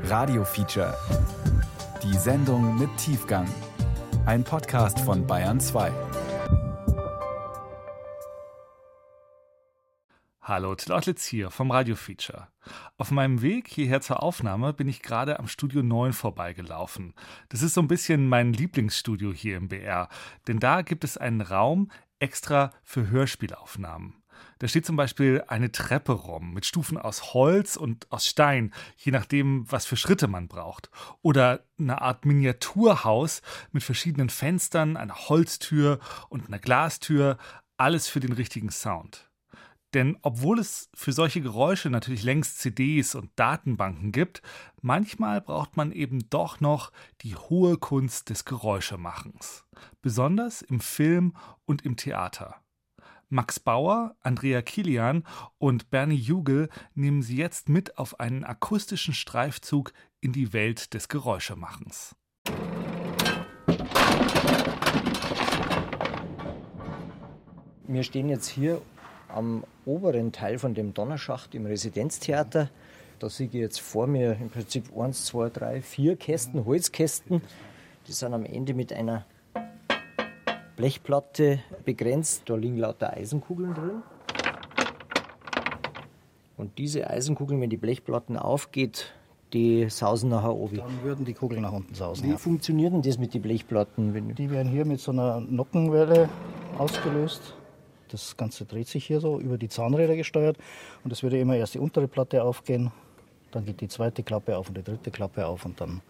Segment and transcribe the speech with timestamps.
[0.00, 0.96] Radio Feature.
[2.02, 3.46] Die Sendung mit Tiefgang.
[4.26, 5.92] Ein Podcast von Bayern 2.
[10.40, 12.48] Hallo, Till hier vom Radio Feature.
[12.96, 17.14] Auf meinem Weg hierher zur Aufnahme bin ich gerade am Studio 9 vorbeigelaufen.
[17.48, 20.08] Das ist so ein bisschen mein Lieblingsstudio hier im BR,
[20.48, 24.21] denn da gibt es einen Raum extra für Hörspielaufnahmen.
[24.58, 29.12] Da steht zum Beispiel eine Treppe rum mit Stufen aus Holz und aus Stein, je
[29.12, 30.90] nachdem, was für Schritte man braucht.
[31.20, 35.98] Oder eine Art Miniaturhaus mit verschiedenen Fenstern, einer Holztür
[36.28, 37.38] und einer Glastür,
[37.76, 39.32] alles für den richtigen Sound.
[39.94, 44.42] Denn obwohl es für solche Geräusche natürlich längst CDs und Datenbanken gibt,
[44.80, 49.64] manchmal braucht man eben doch noch die hohe Kunst des Geräuschemachens.
[50.00, 51.36] Besonders im Film
[51.66, 52.56] und im Theater.
[53.32, 55.24] Max Bauer, Andrea Kilian
[55.56, 61.08] und Bernie Jugel nehmen Sie jetzt mit auf einen akustischen Streifzug in die Welt des
[61.08, 62.14] Geräuschemachens.
[67.88, 68.82] Wir stehen jetzt hier
[69.28, 72.68] am oberen Teil von dem Donnerschacht im Residenztheater.
[73.18, 77.40] Da sehe ich jetzt vor mir im Prinzip eins, zwei, drei, vier Kästen, Holzkästen.
[78.06, 79.24] Die sind am Ende mit einer
[80.82, 82.42] Blechplatte begrenzt.
[82.46, 84.02] Da liegen lauter Eisenkugeln drin.
[86.56, 89.14] Und diese Eisenkugeln, wenn die Blechplatten aufgeht,
[89.52, 90.78] die sausen nachher oben.
[90.78, 92.26] Dann würden die Kugeln nach unten sausen.
[92.26, 92.36] Wie ja.
[92.36, 94.34] funktioniert denn das mit den Blechplatten?
[94.34, 96.28] Die werden hier mit so einer Nockenwelle
[96.78, 97.54] ausgelöst.
[98.08, 100.58] Das Ganze dreht sich hier so über die Zahnräder gesteuert.
[101.04, 102.90] Und es würde immer erst die untere Platte aufgehen,
[103.52, 106.00] dann geht die zweite Klappe auf und die dritte Klappe auf und dann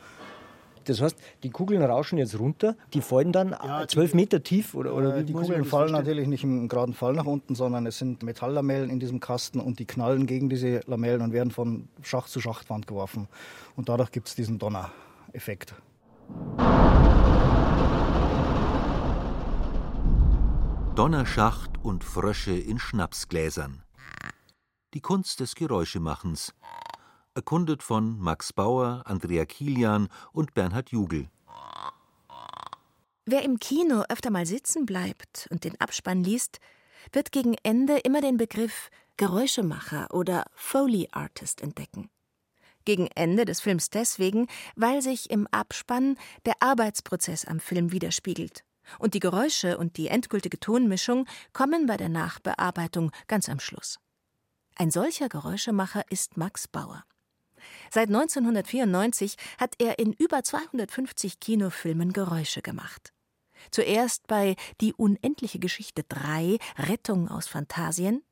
[0.88, 4.94] das heißt, die Kugeln rauschen jetzt runter, die fallen dann ja, zwölf Meter tief oder,
[4.94, 8.22] oder äh, Die Kugeln fallen natürlich nicht im geraden Fall nach unten, sondern es sind
[8.22, 12.41] Metalllamellen in diesem Kasten und die knallen gegen diese Lamellen und werden von Schacht zu
[12.41, 13.28] Schachtwand geworfen.
[13.77, 15.74] Und dadurch gibt es diesen Donnereffekt.
[20.95, 23.83] Donnerschacht und Frösche in Schnapsgläsern.
[24.95, 26.52] Die Kunst des Geräuschemachens
[27.34, 31.28] erkundet von Max Bauer, Andrea Kilian und Bernhard Jugel.
[33.24, 36.58] Wer im Kino öfter mal sitzen bleibt und den Abspann liest,
[37.12, 42.10] wird gegen Ende immer den Begriff Geräuschemacher oder Foley Artist entdecken.
[42.84, 46.16] Gegen Ende des Films deswegen, weil sich im Abspann
[46.46, 48.64] der Arbeitsprozess am Film widerspiegelt.
[48.98, 54.00] Und die Geräusche und die endgültige Tonmischung kommen bei der Nachbearbeitung ganz am Schluss.
[54.74, 57.04] Ein solcher Geräuschemacher ist Max Bauer.
[57.90, 63.12] Seit 1994 hat er in über 250 Kinofilmen Geräusche gemacht.
[63.70, 68.23] Zuerst bei Die unendliche Geschichte 3 Rettung aus Phantasien,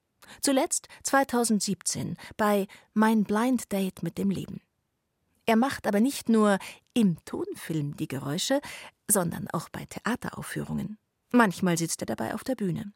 [0.41, 4.61] zuletzt 2017 bei Mein Blind Date mit dem Leben.
[5.47, 6.59] Er macht aber nicht nur
[6.95, 8.61] im Tonfilm die Geräusche,
[9.09, 10.99] sondern auch bei Theateraufführungen.
[11.33, 12.93] Manchmal sitzt er dabei auf der Bühne.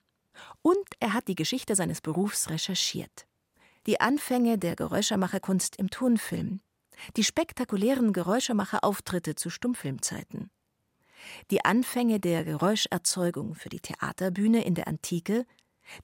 [0.63, 3.27] Und er hat die Geschichte seines Berufs recherchiert
[3.87, 6.61] die Anfänge der Geräuschemacherkunst im Tonfilm,
[7.17, 10.51] die spektakulären Geräuschemacherauftritte zu Stummfilmzeiten,
[11.51, 15.47] die Anfänge der Geräuscherzeugung für die Theaterbühne in der Antike,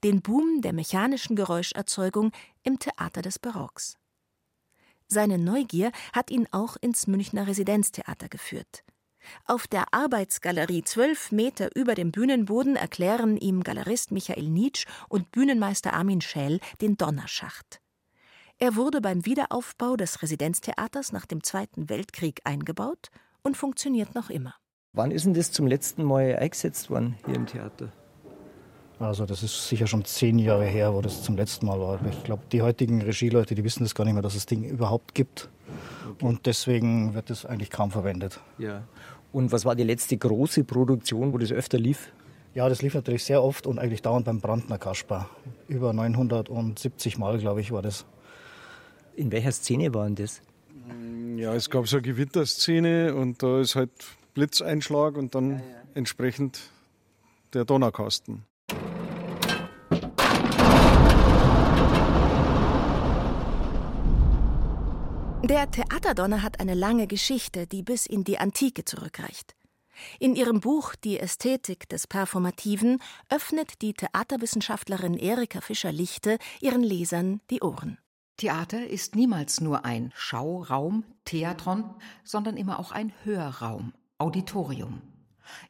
[0.05, 2.33] den Boom der mechanischen Geräuscherzeugung
[2.63, 3.97] im Theater des Barocks.
[5.07, 8.85] Seine Neugier hat ihn auch ins Münchner Residenztheater geführt.
[9.47, 15.93] Auf der Arbeitsgalerie zwölf Meter über dem Bühnenboden erklären ihm Galerist Michael Nitsch und Bühnenmeister
[15.93, 17.81] Armin Schäl den Donnerschacht.
[18.59, 23.11] Er wurde beim Wiederaufbau des Residenztheaters nach dem Zweiten Weltkrieg eingebaut
[23.43, 24.55] und funktioniert noch immer.
[24.93, 27.93] Wann ist denn das zum letzten Mal eingesetzt worden hier im Theater?
[28.99, 31.99] Also das ist sicher schon zehn Jahre her, wo das zum letzten Mal war.
[32.11, 34.63] Ich glaube, die heutigen Regieleute, die wissen das gar nicht mehr, dass es das Ding
[34.65, 35.49] überhaupt gibt.
[36.11, 36.27] Okay.
[36.27, 38.41] Und deswegen wird es eigentlich kaum verwendet.
[38.59, 38.83] Ja.
[39.33, 42.13] Und was war die letzte große Produktion, wo das öfter lief?
[42.55, 45.31] Ja, das lief natürlich sehr oft und eigentlich dauernd beim Brandner Kasper.
[45.69, 48.07] Über 970 Mal, glaube ich, war das.
[49.15, 50.43] In welcher Szene waren das?
[51.37, 53.91] Ja, es gab so eine Gewitterszene und da ist halt
[54.35, 55.63] Blitzeinschlag und dann ja, ja.
[55.95, 56.61] entsprechend
[57.55, 58.45] der Donnerkasten.
[65.51, 69.57] Der Theaterdonner hat eine lange Geschichte, die bis in die Antike zurückreicht.
[70.21, 77.63] In ihrem Buch Die Ästhetik des Performativen öffnet die Theaterwissenschaftlerin Erika Fischer-Lichte ihren Lesern die
[77.63, 77.99] Ohren.
[78.37, 85.03] Theater ist niemals nur ein Schauraum, Theatron, sondern immer auch ein Hörraum, Auditorium.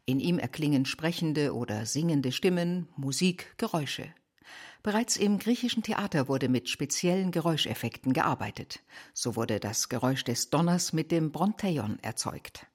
[0.04, 4.12] In ihm erklingen sprechende oder singende Stimmen, Musik, Geräusche.
[4.82, 8.80] Bereits im griechischen Theater wurde mit speziellen Geräuscheffekten gearbeitet.
[9.12, 12.66] So wurde das Geräusch des Donners mit dem Bronteion erzeugt.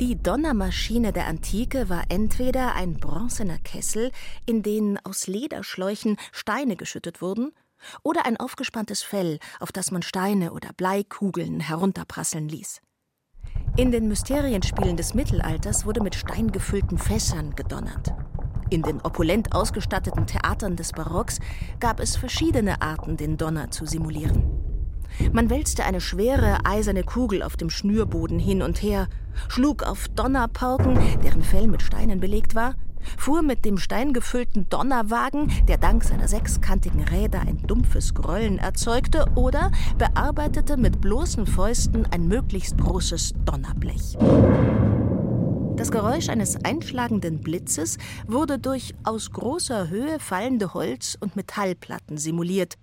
[0.00, 4.10] Die Donnermaschine der Antike war entweder ein bronzener Kessel,
[4.44, 7.52] in den aus Lederschläuchen Steine geschüttet wurden,
[8.02, 12.80] oder ein aufgespanntes Fell, auf das man Steine oder Bleikugeln herunterprasseln ließ.
[13.76, 18.14] In den Mysterienspielen des Mittelalters wurde mit steingefüllten Fässern gedonnert.
[18.70, 21.38] In den opulent ausgestatteten Theatern des Barocks
[21.80, 24.42] gab es verschiedene Arten, den Donner zu simulieren.
[25.32, 29.08] Man wälzte eine schwere eiserne Kugel auf dem Schnürboden hin und her,
[29.48, 32.74] schlug auf Donnerpauken, deren Fell mit Steinen belegt war,
[33.16, 39.70] fuhr mit dem steingefüllten Donnerwagen, der dank seiner sechskantigen Räder ein dumpfes Grollen erzeugte, oder
[39.98, 44.16] bearbeitete mit bloßen Fäusten ein möglichst großes Donnerblech.
[45.76, 47.98] Das Geräusch eines einschlagenden Blitzes
[48.28, 52.74] wurde durch aus großer Höhe fallende Holz- und Metallplatten simuliert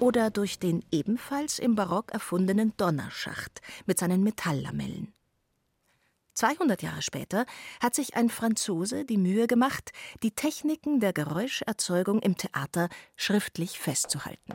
[0.00, 5.12] oder durch den ebenfalls im Barock erfundenen Donnerschacht mit seinen Metalllamellen.
[6.34, 7.44] 200 Jahre später
[7.80, 9.92] hat sich ein Franzose die Mühe gemacht,
[10.22, 14.54] die Techniken der Geräuscherzeugung im Theater schriftlich festzuhalten.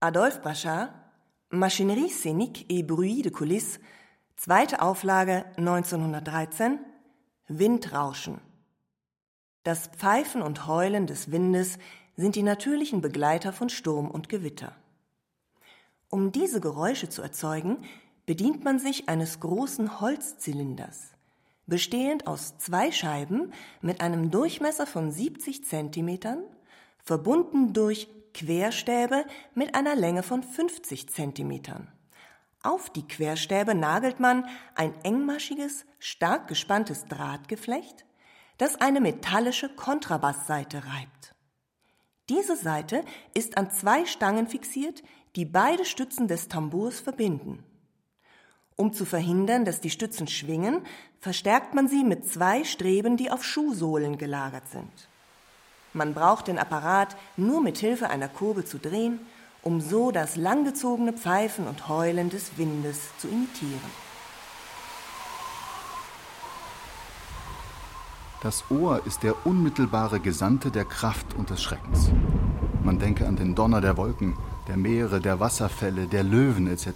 [0.00, 0.90] Adolphe Bachar,
[1.48, 3.80] Machinerie scénique et bruit de coulisses,
[4.36, 6.78] zweite Auflage 1913,
[7.48, 8.42] Windrauschen.
[9.62, 11.78] Das Pfeifen und Heulen des Windes
[12.14, 14.76] sind die natürlichen Begleiter von Sturm und Gewitter.
[16.10, 17.78] Um diese Geräusche zu erzeugen,
[18.26, 21.12] bedient man sich eines großen Holzzylinders,
[21.66, 23.50] bestehend aus zwei Scheiben
[23.80, 26.42] mit einem Durchmesser von 70 Zentimetern,
[27.02, 29.24] verbunden durch Querstäbe
[29.54, 31.90] mit einer Länge von 50 Zentimetern.
[32.62, 34.44] Auf die Querstäbe nagelt man
[34.74, 38.04] ein engmaschiges, stark gespanntes Drahtgeflecht,
[38.58, 41.34] das eine metallische Kontrabassseite reibt.
[42.28, 45.02] Diese Seite ist an zwei Stangen fixiert,
[45.34, 47.64] die beide Stützen des Tambours verbinden.
[48.76, 50.82] Um zu verhindern, dass die Stützen schwingen,
[51.20, 55.08] verstärkt man sie mit zwei Streben, die auf Schuhsohlen gelagert sind.
[55.96, 59.18] Man braucht den Apparat nur mit Hilfe einer Kurbel zu drehen,
[59.62, 63.80] um so das langgezogene Pfeifen und Heulen des Windes zu imitieren.
[68.42, 72.10] Das Ohr ist der unmittelbare Gesandte der Kraft und des Schreckens.
[72.84, 74.36] Man denke an den Donner der Wolken,
[74.68, 76.88] der Meere, der Wasserfälle, der Löwen etc.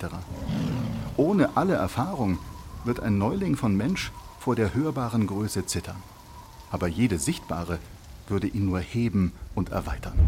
[1.17, 2.39] Ohne alle Erfahrung
[2.85, 6.03] wird ein Neuling von Mensch vor der hörbaren Größe zittern.
[6.71, 7.79] Aber jede sichtbare
[8.31, 10.19] würde ihn nur heben und erweitern.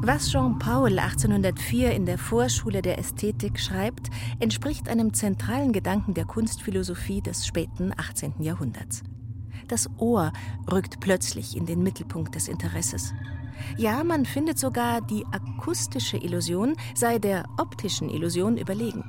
[0.00, 4.08] Was Jean Paul 1804 in der Vorschule der Ästhetik schreibt,
[4.38, 8.40] entspricht einem zentralen Gedanken der Kunstphilosophie des späten 18.
[8.40, 9.02] Jahrhunderts.
[9.66, 10.32] Das Ohr
[10.72, 13.12] rückt plötzlich in den Mittelpunkt des Interesses.
[13.76, 19.04] Ja, man findet sogar, die akustische Illusion sei der optischen Illusion überlegen.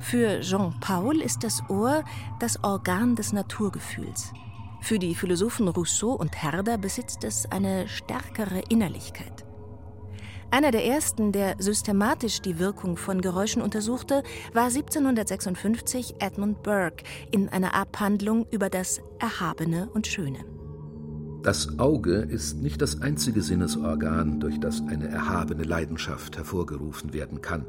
[0.00, 2.04] Für Jean Paul ist das Ohr
[2.38, 4.32] das Organ des Naturgefühls.
[4.80, 9.44] Für die Philosophen Rousseau und Herder besitzt es eine stärkere Innerlichkeit.
[10.50, 14.22] Einer der ersten, der systematisch die Wirkung von Geräuschen untersuchte,
[14.54, 20.38] war 1756 Edmund Burke in einer Abhandlung über das Erhabene und Schöne.
[21.42, 27.66] Das Auge ist nicht das einzige Sinnesorgan, durch das eine erhabene Leidenschaft hervorgerufen werden kann.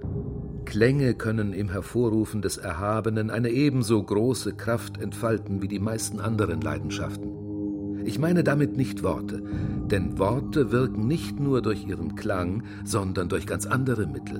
[0.69, 6.61] Klänge können im Hervorrufen des Erhabenen eine ebenso große Kraft entfalten wie die meisten anderen
[6.61, 8.05] Leidenschaften.
[8.05, 9.41] Ich meine damit nicht Worte,
[9.89, 14.39] denn Worte wirken nicht nur durch ihren Klang, sondern durch ganz andere Mittel.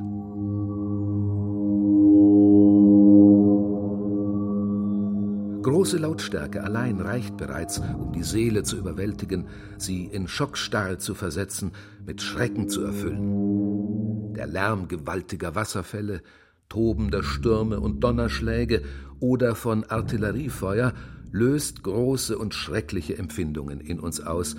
[5.62, 9.48] Große Lautstärke allein reicht bereits, um die Seele zu überwältigen,
[9.78, 11.74] sie in Schockstarre zu versetzen,
[12.06, 14.34] mit Schrecken zu erfüllen.
[14.36, 16.22] Der Lärm gewaltiger Wasserfälle,
[16.70, 18.84] tobender Stürme und Donnerschläge
[19.20, 20.94] oder von Artilleriefeuer
[21.32, 24.56] löst große und schreckliche Empfindungen in uns aus,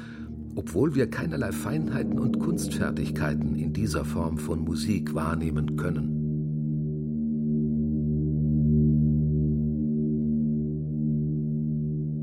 [0.54, 6.29] obwohl wir keinerlei Feinheiten und Kunstfertigkeiten in dieser Form von Musik wahrnehmen können.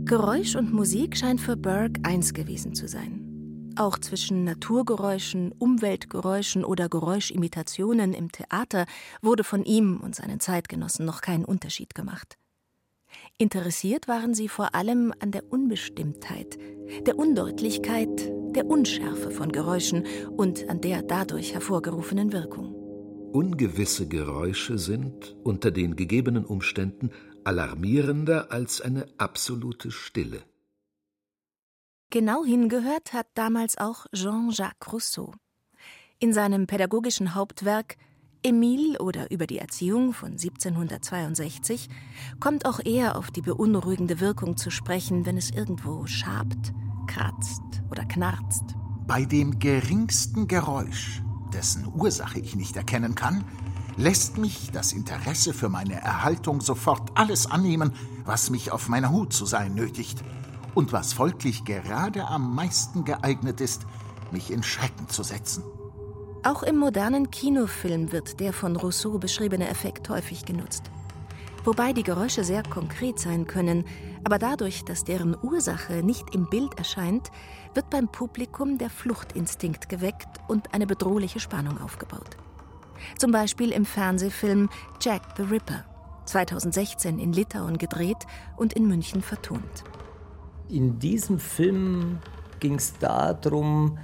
[0.07, 3.73] Geräusch und Musik scheint für Burke eins gewesen zu sein.
[3.75, 8.85] Auch zwischen Naturgeräuschen, Umweltgeräuschen oder Geräuschimitationen im Theater
[9.21, 12.37] wurde von ihm und seinen Zeitgenossen noch kein Unterschied gemacht.
[13.37, 16.57] Interessiert waren sie vor allem an der Unbestimmtheit,
[17.05, 20.05] der Undeutlichkeit, der Unschärfe von Geräuschen
[20.37, 22.73] und an der dadurch hervorgerufenen Wirkung.
[23.33, 27.11] Ungewisse Geräusche sind unter den gegebenen Umständen
[27.47, 30.43] alarmierender als eine absolute Stille.
[32.09, 35.33] Genau hingehört hat damals auch Jean-Jacques Rousseau.
[36.19, 37.95] In seinem pädagogischen Hauptwerk
[38.43, 41.89] Emile oder über die Erziehung von 1762
[42.41, 46.73] kommt auch er auf die beunruhigende Wirkung zu sprechen, wenn es irgendwo schabt,
[47.07, 48.75] kratzt oder knarzt.
[49.05, 51.21] Bei dem geringsten Geräusch,
[51.53, 53.45] dessen Ursache ich nicht erkennen kann,
[53.97, 57.93] lässt mich das Interesse für meine Erhaltung sofort alles annehmen,
[58.25, 60.23] was mich auf meiner Hut zu sein nötigt
[60.75, 63.87] und was folglich gerade am meisten geeignet ist,
[64.31, 65.63] mich in Schrecken zu setzen.
[66.43, 70.83] Auch im modernen Kinofilm wird der von Rousseau beschriebene Effekt häufig genutzt.
[71.65, 73.83] Wobei die Geräusche sehr konkret sein können,
[74.23, 77.31] aber dadurch, dass deren Ursache nicht im Bild erscheint,
[77.73, 82.37] wird beim Publikum der Fluchtinstinkt geweckt und eine bedrohliche Spannung aufgebaut.
[83.17, 84.69] Zum Beispiel im Fernsehfilm
[85.01, 85.85] Jack the Ripper,
[86.25, 88.25] 2016 in Litauen gedreht
[88.55, 89.83] und in München vertont.
[90.69, 92.19] In diesem Film
[92.59, 93.97] ging es darum,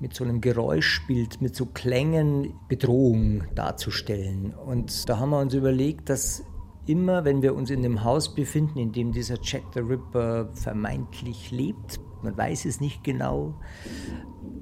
[0.00, 4.52] mit so einem Geräuschbild, mit so Klängen Bedrohung darzustellen.
[4.52, 6.42] Und da haben wir uns überlegt, dass
[6.86, 11.52] immer, wenn wir uns in dem Haus befinden, in dem dieser Jack the Ripper vermeintlich
[11.52, 13.54] lebt, man weiß es nicht genau,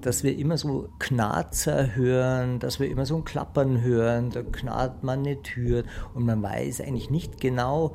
[0.00, 5.02] dass wir immer so Knarzer hören, dass wir immer so ein Klappern hören, da knarrt
[5.02, 7.94] man eine Tür und man weiß eigentlich nicht genau,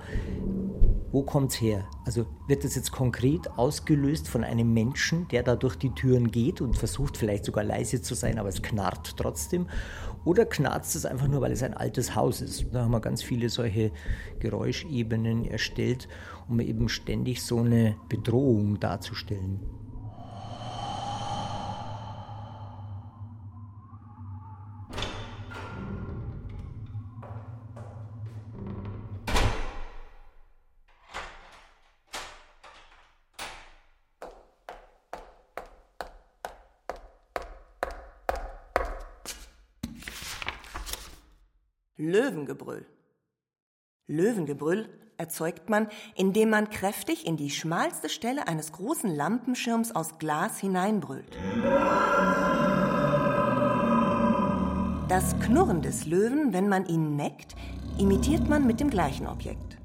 [1.12, 1.86] wo es her.
[2.06, 6.62] Also wird das jetzt konkret ausgelöst von einem Menschen, der da durch die Türen geht
[6.62, 9.68] und versucht vielleicht sogar leise zu sein, aber es knarrt trotzdem.
[10.26, 12.66] Oder knarzt es einfach nur, weil es ein altes Haus ist.
[12.74, 13.92] Da haben wir ganz viele solche
[14.40, 16.08] Geräuschebenen erstellt,
[16.50, 19.60] um eben ständig so eine Bedrohung darzustellen.
[42.56, 42.86] Löwengebrüll.
[44.08, 50.60] Löwengebrüll erzeugt man, indem man kräftig in die schmalste Stelle eines großen Lampenschirms aus Glas
[50.60, 51.38] hineinbrüllt.
[55.08, 57.56] Das Knurren des Löwen, wenn man ihn neckt,
[57.98, 59.78] imitiert man mit dem gleichen Objekt.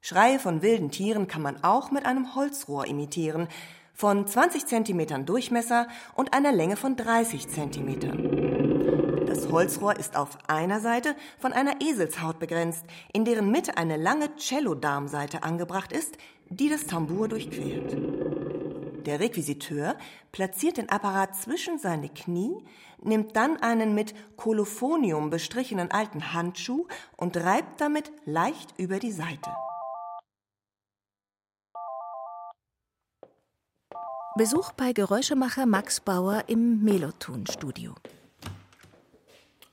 [0.00, 3.48] Schreie von wilden Tieren kann man auch mit einem Holzrohr imitieren,
[3.94, 8.51] von 20 cm Durchmesser und einer Länge von 30 cm.
[9.52, 15.42] Holzrohr ist auf einer Seite von einer Eselshaut begrenzt, in deren Mitte eine lange Cellodarmseite
[15.42, 16.16] angebracht ist,
[16.48, 17.94] die das Tambour durchquert.
[19.06, 19.96] Der Requisiteur
[20.32, 22.64] platziert den Apparat zwischen seine Knie,
[23.02, 29.50] nimmt dann einen mit Kolophonium bestrichenen alten Handschuh und reibt damit leicht über die Seite.
[34.34, 37.94] Besuch bei Geräuschemacher Max Bauer im Meloton-Studio.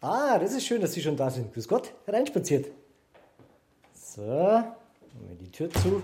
[0.02, 1.54] Ah, das ist schön, dass Sie schon da sind.
[1.54, 2.72] Grüß Gott, hereinspaziert.
[3.94, 6.02] So, machen wir die Tür zu.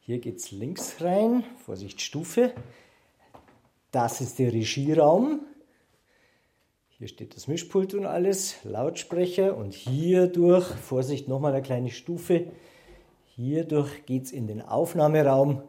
[0.00, 1.44] Hier geht's links rein.
[1.64, 2.54] Vorsicht, Stufe.
[3.90, 5.40] Das ist der Regieraum.
[6.88, 12.52] Hier steht das Mischpult und alles, Lautsprecher und hierdurch, Vorsicht, nochmal eine kleine Stufe.
[13.36, 15.62] Hierdurch geht's in den Aufnahmeraum.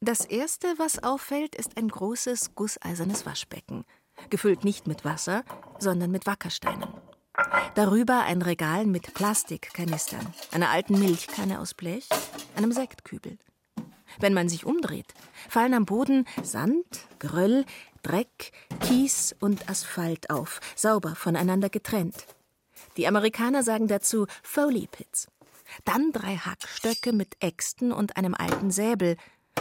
[0.00, 3.84] Das erste, was auffällt, ist ein großes gusseisernes Waschbecken,
[4.28, 5.44] gefüllt nicht mit Wasser,
[5.78, 6.88] sondern mit Wackersteinen.
[7.74, 12.08] Darüber ein Regal mit Plastikkanistern, einer alten Milchkanne aus Blech,
[12.56, 13.38] einem Sektkübel.
[14.18, 15.14] Wenn man sich umdreht,
[15.48, 17.64] fallen am Boden Sand, Geröll,
[18.02, 22.26] Dreck, Kies und Asphalt auf, sauber voneinander getrennt.
[22.96, 25.28] Die Amerikaner sagen dazu Foley Pits.
[25.84, 29.16] Dann drei Hackstöcke mit Äxten und einem alten Säbel,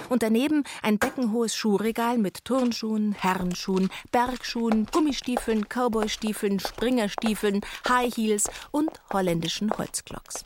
[0.08, 8.92] und daneben ein deckenhohes Schuhregal mit Turnschuhen, Herrenschuhen, Bergschuhen, Gummistiefeln, Cowboystiefeln, Springerstiefeln, High Heels und
[9.12, 10.46] holländischen Holzklocks.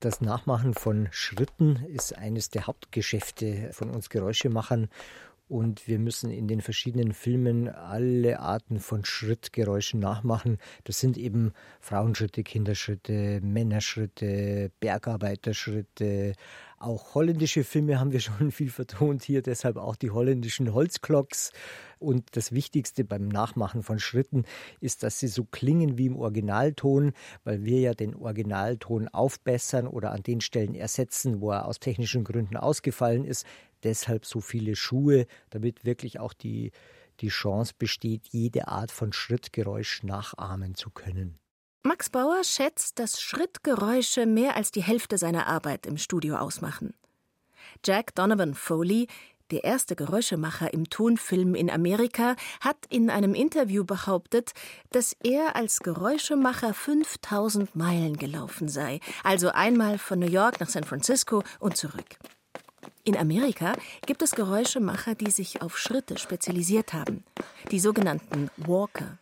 [0.00, 4.88] Das Nachmachen von Schritten ist eines der Hauptgeschäfte von uns Geräuschemachern.
[5.48, 10.58] Und wir müssen in den verschiedenen Filmen alle Arten von Schrittgeräuschen nachmachen.
[10.84, 16.34] Das sind eben Frauenschritte, Kinderschritte, Männerschritte, Bergarbeiterschritte.
[16.78, 21.52] Auch holländische Filme haben wir schon viel vertont hier, deshalb auch die holländischen Holzklocks.
[21.98, 24.44] Und das Wichtigste beim Nachmachen von Schritten
[24.80, 27.12] ist, dass sie so klingen wie im Originalton,
[27.42, 32.22] weil wir ja den Originalton aufbessern oder an den Stellen ersetzen, wo er aus technischen
[32.22, 33.44] Gründen ausgefallen ist
[33.84, 36.72] deshalb so viele Schuhe, damit wirklich auch die,
[37.20, 41.38] die Chance besteht, jede Art von Schrittgeräusch nachahmen zu können.
[41.84, 46.92] Max Bauer schätzt, dass Schrittgeräusche mehr als die Hälfte seiner Arbeit im Studio ausmachen.
[47.84, 49.06] Jack Donovan Foley,
[49.50, 54.52] der erste Geräuschemacher im Tonfilm in Amerika, hat in einem Interview behauptet,
[54.90, 60.84] dass er als Geräuschemacher 5000 Meilen gelaufen sei, also einmal von New York nach San
[60.84, 62.18] Francisco und zurück.
[63.04, 63.72] In Amerika
[64.06, 67.24] gibt es Geräuschemacher, die sich auf Schritte spezialisiert haben,
[67.70, 69.18] die sogenannten Walker.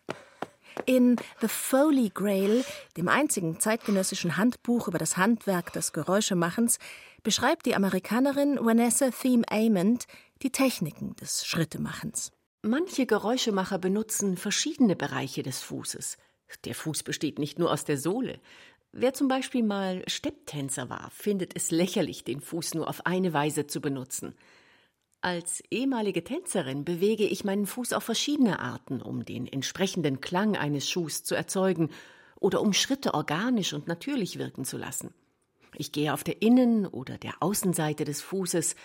[0.84, 2.64] In The Foley Grail,
[2.96, 6.78] dem einzigen zeitgenössischen Handbuch über das Handwerk des Geräuschemachens,
[7.22, 10.06] beschreibt die Amerikanerin Vanessa Theme Amond
[10.42, 12.30] die Techniken des Schrittemachens.
[12.62, 16.18] Manche Geräuschemacher benutzen verschiedene Bereiche des Fußes.
[16.64, 18.38] Der Fuß besteht nicht nur aus der Sohle,
[18.98, 23.66] Wer zum Beispiel mal Stepptänzer war, findet es lächerlich, den Fuß nur auf eine Weise
[23.66, 24.34] zu benutzen.
[25.20, 30.88] Als ehemalige Tänzerin bewege ich meinen Fuß auf verschiedene Arten, um den entsprechenden Klang eines
[30.88, 31.90] Schuhs zu erzeugen
[32.40, 35.12] oder um Schritte organisch und natürlich wirken zu lassen.
[35.74, 38.76] Ich gehe auf der Innen- oder der Außenseite des Fußes,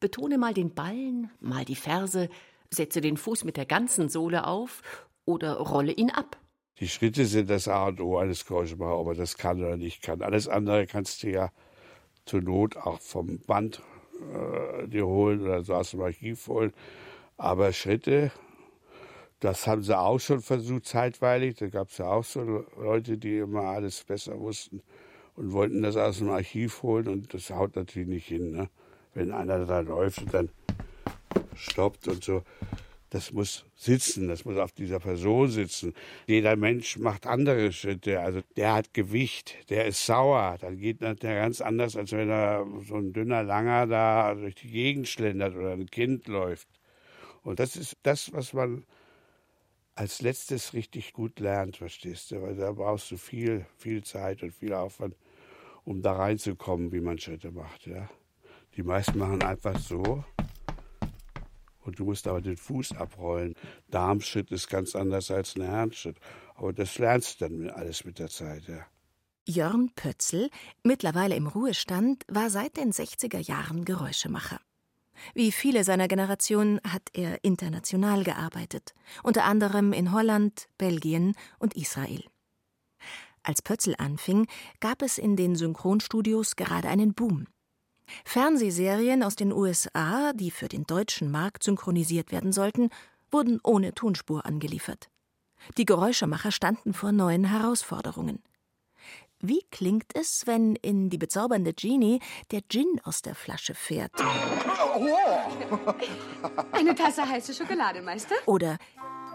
[0.00, 2.28] betone mal den Ballen, mal die Ferse,
[2.70, 4.82] setze den Fuß mit der ganzen Sohle auf
[5.26, 6.39] oder rolle ihn ab.
[6.80, 10.02] Die Schritte sind das A und O eines Geräuschemachers, ob er das kann oder nicht
[10.02, 10.22] kann.
[10.22, 11.52] Alles andere kannst du ja
[12.24, 13.82] zur Not auch vom Band
[14.34, 16.72] äh, dir holen oder so aus dem Archiv holen.
[17.36, 18.32] Aber Schritte,
[19.40, 21.56] das haben sie auch schon versucht zeitweilig.
[21.56, 24.82] Da gab es ja auch so Leute, die immer alles besser wussten
[25.36, 28.52] und wollten das aus dem Archiv holen und das haut natürlich nicht hin.
[28.52, 28.70] Ne?
[29.12, 30.48] Wenn einer da läuft und dann
[31.54, 32.42] stoppt und so
[33.10, 35.94] das muss sitzen, das muss auf dieser Person sitzen.
[36.26, 38.20] Jeder Mensch macht andere Schritte.
[38.20, 42.64] Also der hat Gewicht, der ist sauer, dann geht das ganz anders, als wenn er
[42.86, 46.68] so ein dünner Langer da durch die Gegend schlendert oder ein Kind läuft.
[47.42, 48.84] Und das ist das, was man
[49.96, 52.42] als letztes richtig gut lernt, verstehst du?
[52.42, 55.16] Weil da brauchst du viel, viel Zeit und viel Aufwand,
[55.84, 57.86] um da reinzukommen, wie man Schritte macht.
[57.86, 58.08] Ja?
[58.76, 60.24] Die meisten machen einfach so
[61.84, 63.54] und du musst aber den Fuß abrollen.
[63.88, 66.16] Darmschritt ist ganz anders als ein Herrenschritt.
[66.54, 68.86] Aber das lernst du dann alles mit der Zeit, ja.
[69.46, 70.50] Jörn Pötzl,
[70.84, 74.60] mittlerweile im Ruhestand, war seit den 60er Jahren Geräuschemacher.
[75.34, 82.24] Wie viele seiner Generation hat er international gearbeitet, unter anderem in Holland, Belgien und Israel.
[83.42, 84.46] Als Pötzl anfing,
[84.80, 87.46] gab es in den Synchronstudios gerade einen Boom.
[88.24, 92.90] Fernsehserien aus den USA, die für den deutschen Markt synchronisiert werden sollten,
[93.30, 95.08] wurden ohne Tonspur angeliefert.
[95.76, 98.42] Die Geräuschemacher standen vor neuen Herausforderungen.
[99.42, 102.20] Wie klingt es, wenn in die bezaubernde Genie
[102.50, 104.12] der Gin aus der Flasche fährt?
[106.72, 108.34] Eine Tasse heiße Schokolade, Meister?
[108.44, 108.76] Oder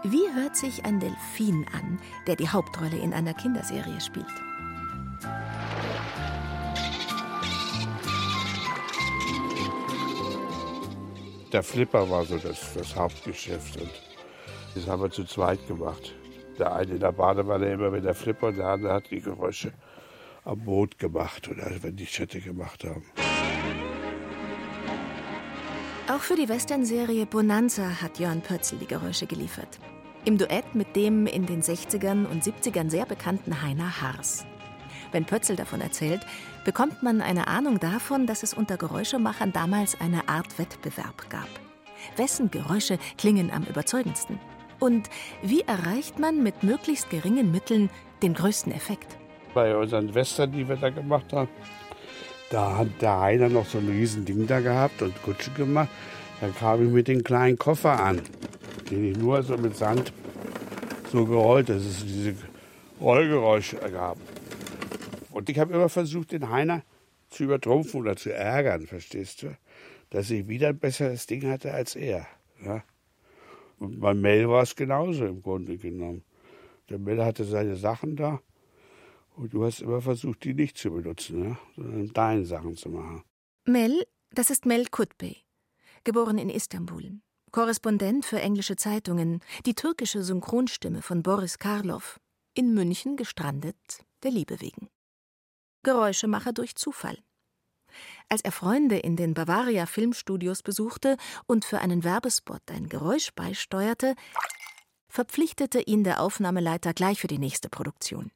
[0.04, 4.26] wie hört sich ein Delfin an, der die Hauptrolle in einer Kinderserie spielt?
[11.56, 13.90] Der Flipper war so das, das Hauptgeschäft und
[14.74, 16.14] das haben wir zu zweit gemacht.
[16.58, 19.72] Der eine in der Badewanne immer mit der Flipper und der andere hat die Geräusche
[20.44, 23.06] am Boot gemacht oder wenn die Schritte gemacht haben.
[26.10, 29.78] Auch für die Western-Serie Bonanza hat Jörn Pötzl die Geräusche geliefert.
[30.26, 34.44] Im Duett mit dem in den 60ern und 70ern sehr bekannten Heiner Haars.
[35.12, 36.20] Wenn Pötzl davon erzählt,
[36.64, 41.48] bekommt man eine Ahnung davon, dass es unter Geräuschemachern damals eine Art Wettbewerb gab.
[42.16, 44.38] Wessen Geräusche klingen am überzeugendsten?
[44.78, 45.08] Und
[45.42, 47.88] wie erreicht man mit möglichst geringen Mitteln
[48.22, 49.16] den größten Effekt?
[49.54, 51.48] Bei unseren Western, die wir da gemacht haben,
[52.50, 55.88] da hat der Heiner noch so ein riesen Ding da gehabt und Kutsche gemacht.
[56.40, 58.20] Da kam ich mit dem kleinen Koffer an,
[58.90, 60.12] den ich nur so mit Sand
[61.10, 62.34] so gerollt, dass es diese
[63.00, 64.18] Rollgeräusche gab.
[65.36, 66.82] Und ich habe immer versucht, den Heiner
[67.28, 69.54] zu übertrumpfen oder zu ärgern, verstehst du?
[70.08, 72.26] Dass ich wieder ein besseres Ding hatte als er.
[72.64, 72.82] Ja?
[73.78, 76.24] Und bei Mel war es genauso im Grunde genommen.
[76.88, 78.40] Der Mel hatte seine Sachen da
[79.36, 81.58] und du hast immer versucht, die nicht zu benutzen, ja?
[81.76, 83.22] sondern deine Sachen zu machen.
[83.66, 85.36] Mel, das ist Mel Kutbey,
[86.04, 87.20] geboren in Istanbul.
[87.52, 92.18] Korrespondent für englische Zeitungen, die türkische Synchronstimme von Boris Karloff,
[92.54, 93.76] in München gestrandet,
[94.22, 94.88] der Liebe wegen.
[95.86, 97.16] Geräuschemacher durch Zufall.
[98.28, 104.16] Als er Freunde in den Bavaria Filmstudios besuchte und für einen Werbespot ein Geräusch beisteuerte,
[105.08, 108.32] verpflichtete ihn der Aufnahmeleiter gleich für die nächste Produktion.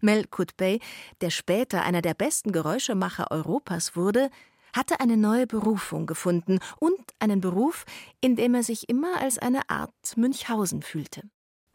[0.00, 0.80] Mel Kutbey,
[1.20, 4.28] der später einer der besten Geräuschemacher Europas wurde,
[4.74, 7.84] hatte eine neue Berufung gefunden und einen Beruf,
[8.20, 11.22] in dem er sich immer als eine Art Münchhausen fühlte.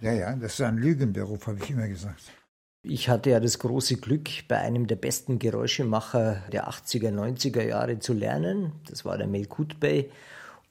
[0.01, 2.23] Ja, ja, das ist ein Lügenberuf, habe ich immer gesagt.
[2.85, 7.99] Ich hatte ja das große Glück, bei einem der besten Geräuschemacher der 80er, 90er Jahre
[7.99, 8.73] zu lernen.
[8.89, 10.11] Das war der Mel Kutbey.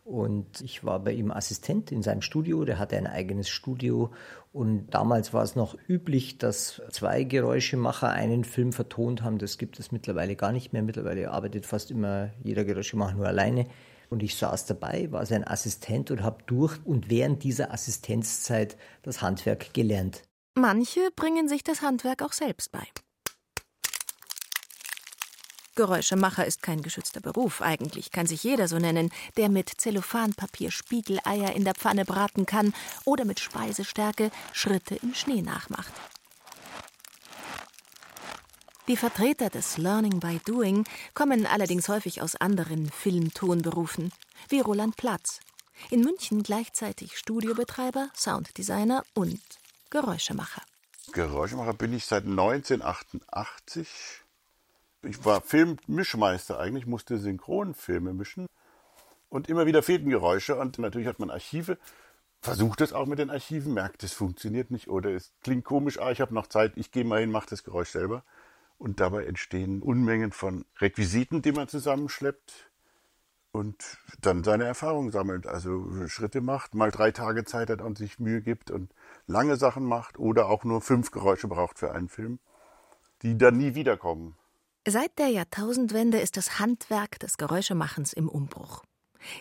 [0.04, 2.66] Und ich war bei ihm Assistent in seinem Studio.
[2.66, 4.10] Der hatte ein eigenes Studio.
[4.52, 9.38] Und damals war es noch üblich, dass zwei Geräuschemacher einen Film vertont haben.
[9.38, 10.82] Das gibt es mittlerweile gar nicht mehr.
[10.82, 13.68] Mittlerweile arbeitet fast immer jeder Geräuschemacher nur alleine.
[14.10, 19.22] Und ich saß dabei, war sein Assistent und habe durch und während dieser Assistenzzeit das
[19.22, 20.24] Handwerk gelernt.
[20.54, 22.86] Manche bringen sich das Handwerk auch selbst bei.
[25.74, 27.62] Geräuschemacher ist kein geschützter Beruf.
[27.62, 32.74] Eigentlich kann sich jeder so nennen, der mit Zellophanpapier Spiegeleier in der Pfanne braten kann
[33.06, 35.92] oder mit Speisestärke Schritte im Schnee nachmacht.
[38.88, 40.84] Die Vertreter des Learning by Doing
[41.14, 44.12] kommen allerdings häufig aus anderen Filmtonberufen,
[44.50, 45.40] wie Roland Platz.
[45.88, 49.40] In München gleichzeitig Studiobetreiber, Sounddesigner und
[49.92, 50.62] Geräuschemacher.
[51.12, 54.22] Geräuschemacher bin ich seit 1988.
[55.02, 58.46] Ich war Filmmischmeister eigentlich, musste Synchronfilme mischen.
[59.28, 61.76] Und immer wieder fehlten Geräusche und natürlich hat man Archive.
[62.40, 66.10] Versucht es auch mit den Archiven, merkt, es funktioniert nicht oder es klingt komisch, ah,
[66.10, 68.24] ich habe noch Zeit, ich gehe mal hin, mache das Geräusch selber.
[68.78, 72.70] Und dabei entstehen Unmengen von Requisiten, die man zusammenschleppt
[73.52, 78.18] und dann seine Erfahrungen sammelt, also Schritte macht, mal drei Tage Zeit hat und sich
[78.18, 78.90] Mühe gibt und
[79.26, 82.38] lange Sachen macht oder auch nur fünf Geräusche braucht für einen Film,
[83.22, 84.36] die dann nie wiederkommen.
[84.86, 88.82] Seit der Jahrtausendwende ist das Handwerk des Geräuschemachens im Umbruch.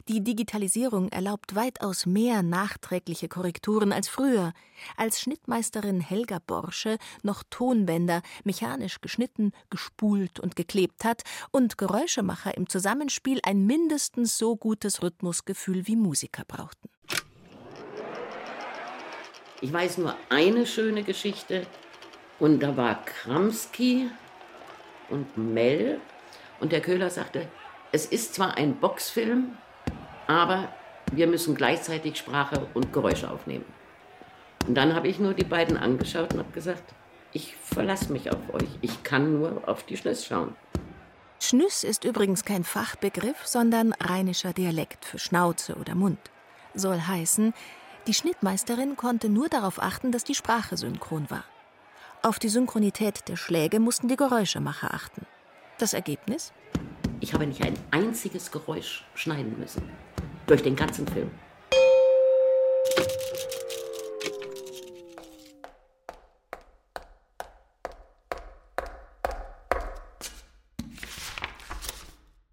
[0.07, 4.53] Die Digitalisierung erlaubt weitaus mehr nachträgliche Korrekturen als früher,
[4.97, 12.69] als Schnittmeisterin Helga Borsche noch Tonbänder mechanisch geschnitten, gespult und geklebt hat und Geräuschemacher im
[12.69, 16.89] Zusammenspiel ein mindestens so gutes Rhythmusgefühl wie Musiker brauchten.
[19.63, 21.67] Ich weiß nur eine schöne Geschichte
[22.39, 24.09] und da war Kramski
[25.09, 26.01] und Mel
[26.59, 27.47] und der Köhler sagte,
[27.91, 29.55] es ist zwar ein Boxfilm,
[30.25, 30.69] aber
[31.11, 33.65] wir müssen gleichzeitig Sprache und Geräusche aufnehmen.
[34.67, 36.95] Und dann habe ich nur die beiden angeschaut und habe gesagt,
[37.31, 38.69] ich verlasse mich auf euch.
[38.81, 40.55] Ich kann nur auf die Schnüss schauen.
[41.39, 46.19] Schnüss ist übrigens kein Fachbegriff, sondern rheinischer Dialekt für Schnauze oder Mund.
[46.73, 47.53] Soll heißen,
[48.07, 51.43] die Schnittmeisterin konnte nur darauf achten, dass die Sprache synchron war.
[52.23, 55.25] Auf die Synchronität der Schläge mussten die Geräuschemacher achten.
[55.77, 56.51] Das Ergebnis?
[57.19, 59.83] Ich habe nicht ein einziges Geräusch schneiden müssen
[60.47, 61.31] durch den ganzen Film.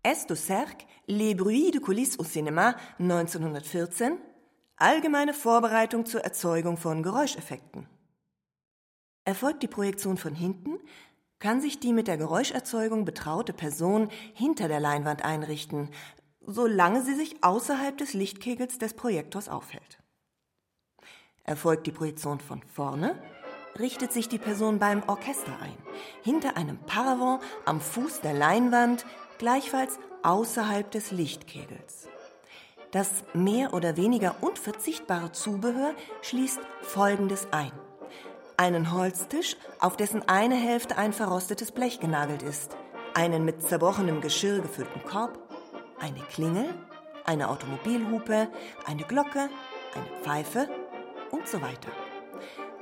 [0.03, 4.19] Est Cercle, Les bruits de coulisses au cinéma 1914,
[4.79, 7.89] allgemeine Vorbereitung zur Erzeugung von Geräuscheffekten.
[9.25, 10.79] Erfolgt die Projektion von hinten,
[11.39, 15.91] kann sich die mit der Geräuscherzeugung betraute Person hinter der Leinwand einrichten,
[16.41, 20.03] solange sie sich außerhalb des Lichtkegels des Projektors aufhält.
[21.45, 23.23] Erfolgt die Projektion von vorne,
[23.79, 25.77] richtet sich die Person beim Orchester ein,
[26.23, 29.07] hinter einem Paravent am Fuß der Leinwand,
[29.39, 32.08] gleichfalls außerhalb des Lichtkegels.
[32.91, 37.73] Das mehr oder weniger unverzichtbare Zubehör schließt Folgendes ein.
[38.57, 42.77] Einen Holztisch, auf dessen eine Hälfte ein verrostetes Blech genagelt ist,
[43.15, 45.39] einen mit zerbrochenem Geschirr gefüllten Korb,
[46.01, 46.67] eine Klingel,
[47.25, 48.49] eine Automobilhupe,
[48.87, 49.51] eine Glocke,
[49.95, 50.69] eine Pfeife
[51.31, 51.91] und so weiter.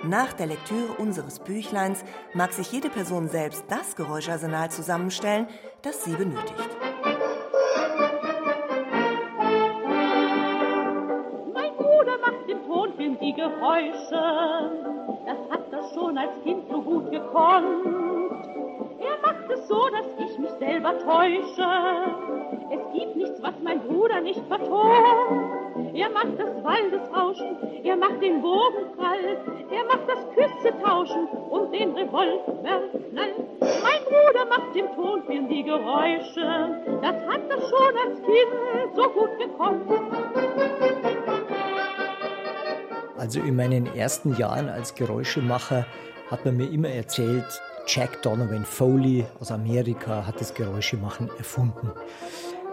[0.03, 5.49] Nach der Lektüre unseres Büchleins mag sich jede Person selbst das Geräuscharsenal zusammenstellen,
[5.83, 6.76] das sie benötigt.
[13.77, 14.71] Geräusche.
[15.27, 17.87] Das hat er schon als Kind so gut gekonnt.
[18.99, 21.69] Er macht es so, dass ich mich selber täusche.
[22.71, 25.95] Es gibt nichts, was mein Bruder nicht vertont.
[25.95, 29.39] Er macht das Waldesrauschen, er macht den Bogenprall,
[29.71, 32.91] er macht das Küsse tauschen und den Revolverknall.
[33.13, 39.39] Mein Bruder macht im Tonfilm die Geräusche, das hat er schon als Kind so gut
[39.39, 39.87] gekonnt.
[43.19, 45.87] Also in meinen ersten Jahren als Geräuschemacher
[46.31, 47.47] hat man mir immer erzählt,
[47.87, 51.93] Jack Donovan Foley aus Amerika hat das Geräuschemachen erfunden.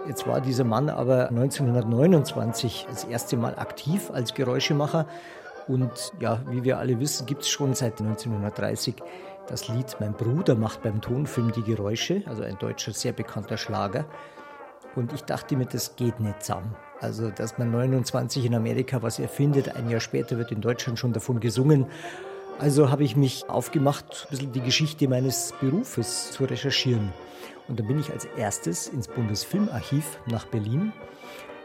[0.08, 5.08] Jetzt war dieser Mann aber 1929 das erste Mal aktiv als Geräuschemacher.
[5.68, 8.96] Und ja, wie wir alle wissen, gibt es schon seit 1930
[9.48, 14.06] das Lied Mein Bruder macht beim Tonfilm die Geräusche, also ein deutscher, sehr bekannter Schlager.
[14.96, 16.76] Und ich dachte mir, das geht nicht zusammen.
[17.04, 21.12] Also, dass man 29 in Amerika was erfindet, ein Jahr später wird in Deutschland schon
[21.12, 21.86] davon gesungen.
[22.60, 27.12] Also habe ich mich aufgemacht, ein bisschen die Geschichte meines Berufes zu recherchieren.
[27.68, 30.94] Und dann bin ich als erstes ins Bundesfilmarchiv nach Berlin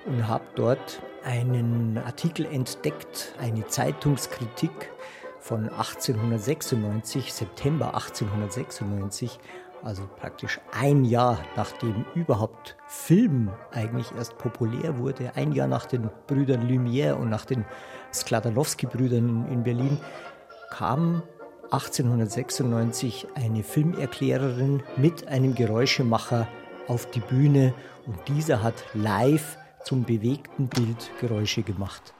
[0.06, 4.90] und habe dort einen Artikel entdeckt, eine Zeitungskritik
[5.38, 9.38] von 1896, September 1896,
[9.82, 16.10] also praktisch ein Jahr nachdem überhaupt Film eigentlich erst populär wurde, ein Jahr nach den
[16.26, 17.64] Brüdern Lumière und nach den
[18.12, 19.98] Skladanowski-Brüdern in Berlin,
[20.70, 21.22] kam
[21.70, 26.48] 1896 eine Filmerklärerin mit einem Geräuschemacher
[26.86, 27.74] auf die Bühne
[28.06, 32.14] und dieser hat live zum bewegten Bild Geräusche gemacht.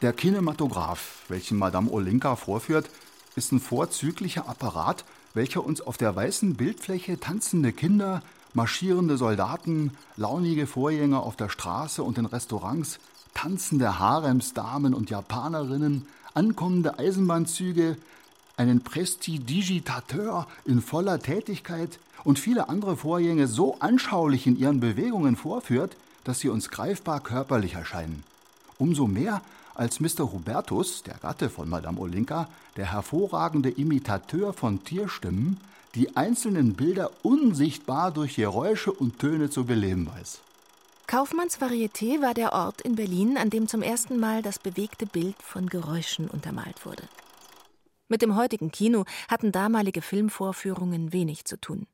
[0.00, 2.90] Der Kinematograph, welchen Madame Olinka vorführt,
[3.36, 8.22] ist ein vorzüglicher Apparat, welcher uns auf der weißen Bildfläche tanzende Kinder,
[8.54, 12.98] marschierende Soldaten, launige Vorgänger auf der Straße und in Restaurants,
[13.34, 17.96] tanzende Haremsdamen und Japanerinnen, ankommende Eisenbahnzüge,
[18.56, 25.96] einen Prestidigitateur in voller Tätigkeit und viele andere Vorgänge so anschaulich in ihren Bewegungen vorführt,
[26.24, 28.22] dass sie uns greifbar körperlich erscheinen.
[28.78, 29.42] Umso mehr,
[29.74, 30.32] als Mr.
[30.32, 35.58] Hubertus, der Gatte von Madame Olinka, der hervorragende Imitateur von Tierstimmen,
[35.94, 40.40] die einzelnen Bilder unsichtbar durch Geräusche und Töne zu beleben weiß.
[41.06, 45.36] Kaufmanns Varieté war der Ort in Berlin, an dem zum ersten Mal das bewegte Bild
[45.42, 47.02] von Geräuschen untermalt wurde.
[48.08, 51.86] Mit dem heutigen Kino hatten damalige Filmvorführungen wenig zu tun.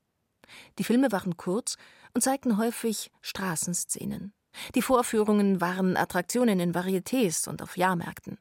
[0.79, 1.77] Die Filme waren kurz
[2.15, 4.33] und zeigten häufig Straßenszenen.
[4.75, 8.39] Die Vorführungen waren Attraktionen in Varietés und auf Jahrmärkten.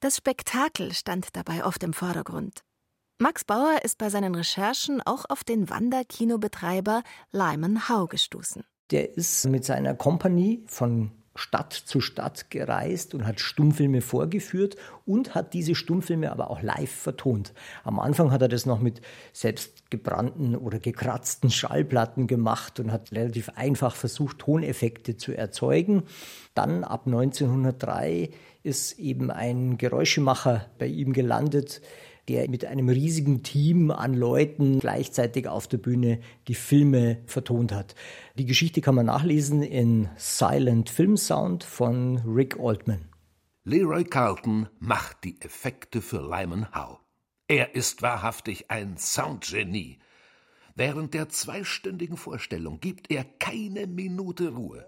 [0.00, 2.62] Das Spektakel stand dabei oft im Vordergrund.
[3.18, 8.64] Max Bauer ist bei seinen Recherchen auch auf den Wanderkinobetreiber Lyman Howe gestoßen.
[8.90, 15.34] Der ist mit seiner Kompanie von Stadt zu Stadt gereist und hat Stummfilme vorgeführt und
[15.34, 17.52] hat diese Stummfilme aber auch live vertont.
[17.84, 19.00] Am Anfang hat er das noch mit
[19.32, 26.02] selbstgebrannten oder gekratzten Schallplatten gemacht und hat relativ einfach versucht, Toneffekte zu erzeugen.
[26.54, 28.30] Dann ab 1903
[28.62, 31.80] ist eben ein Geräuschemacher bei ihm gelandet,
[32.28, 37.94] der mit einem riesigen Team an Leuten gleichzeitig auf der Bühne die Filme vertont hat.
[38.36, 43.08] Die Geschichte kann man nachlesen in Silent Film Sound von Rick Altman.
[43.64, 46.98] Leroy Carlton macht die Effekte für Lyman Howe.
[47.48, 49.98] Er ist wahrhaftig ein Soundgenie.
[50.78, 54.86] Während der zweistündigen Vorstellung gibt er keine Minute Ruhe.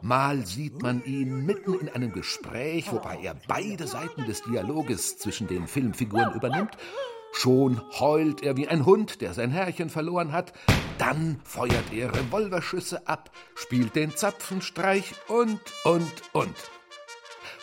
[0.00, 5.48] Mal sieht man ihn mitten in einem Gespräch, wobei er beide Seiten des Dialoges zwischen
[5.48, 6.76] den Filmfiguren übernimmt.
[7.32, 10.52] Schon heult er wie ein Hund, der sein Herrchen verloren hat.
[10.96, 16.54] Dann feuert er Revolverschüsse ab, spielt den Zapfenstreich und, und, und.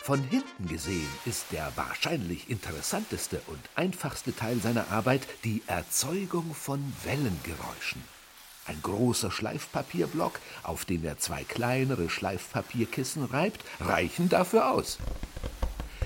[0.03, 6.81] Von hinten gesehen ist der wahrscheinlich interessanteste und einfachste Teil seiner Arbeit die Erzeugung von
[7.05, 8.03] Wellengeräuschen.
[8.65, 14.97] Ein großer Schleifpapierblock, auf den er zwei kleinere Schleifpapierkissen reibt, reichen dafür aus.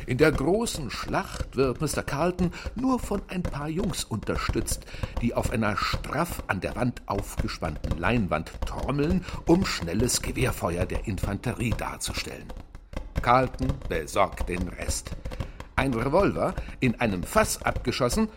[0.05, 2.03] In der großen Schlacht wird Mr.
[2.03, 4.85] Carlton nur von ein paar Jungs unterstützt,
[5.23, 11.73] die auf einer straff an der Wand aufgespannten Leinwand trommeln, um schnelles Gewehrfeuer der Infanterie
[11.75, 12.53] darzustellen.
[13.21, 15.11] Carlton besorgt den Rest.
[15.75, 18.29] Ein Revolver, in einem Fass abgeschossen,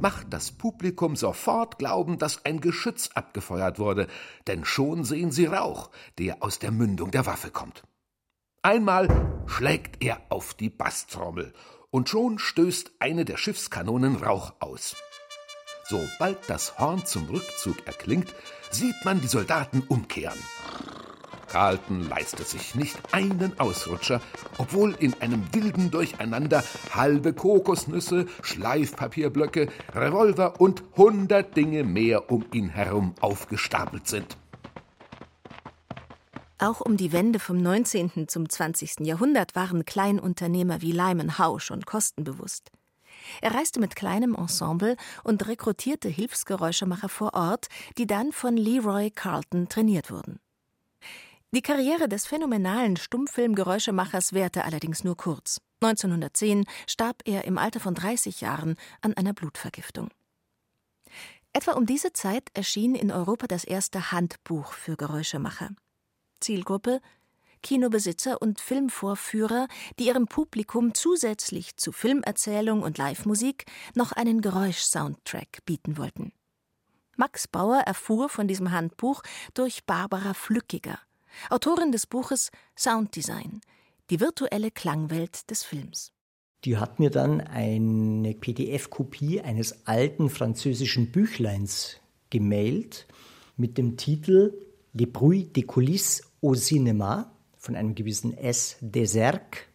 [0.00, 4.06] macht das Publikum sofort glauben, dass ein Geschütz abgefeuert wurde,
[4.46, 7.82] denn schon sehen sie Rauch, der aus der Mündung der Waffe kommt.
[8.62, 9.08] Einmal
[9.46, 11.52] schlägt er auf die Basstrommel,
[11.90, 14.94] und schon stößt eine der Schiffskanonen Rauch aus.
[15.88, 18.32] Sobald das Horn zum Rückzug erklingt,
[18.70, 20.38] sieht man die Soldaten umkehren.
[21.50, 24.20] Carlton leistet sich nicht einen Ausrutscher,
[24.58, 26.62] obwohl in einem wilden Durcheinander
[26.94, 34.36] halbe Kokosnüsse, Schleifpapierblöcke, Revolver und hundert Dinge mehr um ihn herum aufgestapelt sind.
[36.58, 38.28] Auch um die Wende vom 19.
[38.28, 39.00] zum 20.
[39.00, 42.70] Jahrhundert waren Kleinunternehmer wie Lyman Howe schon kostenbewusst.
[43.40, 49.68] Er reiste mit kleinem Ensemble und rekrutierte Hilfsgeräuschemacher vor Ort, die dann von Leroy Carlton
[49.68, 50.38] trainiert wurden.
[51.52, 55.60] Die Karriere des phänomenalen Stummfilmgeräuschemachers währte allerdings nur kurz.
[55.82, 60.10] 1910 starb er im Alter von 30 Jahren an einer Blutvergiftung.
[61.52, 65.70] Etwa um diese Zeit erschien in Europa das erste Handbuch für Geräuschemacher.
[66.38, 67.00] Zielgruppe
[67.62, 69.66] Kinobesitzer und Filmvorführer,
[69.98, 76.32] die ihrem Publikum zusätzlich zu Filmerzählung und Livemusik noch einen Geräusch-Soundtrack bieten wollten.
[77.16, 80.98] Max Bauer erfuhr von diesem Handbuch durch Barbara Flückiger,
[81.48, 83.60] Autorin des Buches Sounddesign,
[84.10, 86.12] die virtuelle Klangwelt des Films.
[86.64, 91.96] Die hat mir dann eine PDF-Kopie eines alten französischen Büchleins
[92.28, 93.06] gemailt
[93.56, 94.54] mit dem Titel
[94.92, 98.76] Les bruits des coulisses au cinéma von einem gewissen S.
[98.80, 99.68] Deserc.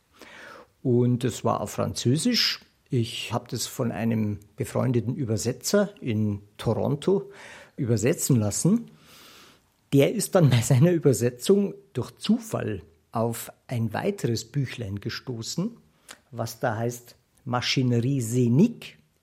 [0.83, 2.59] Und es war auf Französisch.
[2.89, 7.31] Ich habe das von einem befreundeten Übersetzer in Toronto
[7.77, 8.91] übersetzen lassen.
[9.95, 12.81] Der ist dann bei seiner Übersetzung durch Zufall
[13.13, 15.77] auf ein weiteres Büchlein gestoßen,
[16.31, 18.19] was da heißt Maschinerie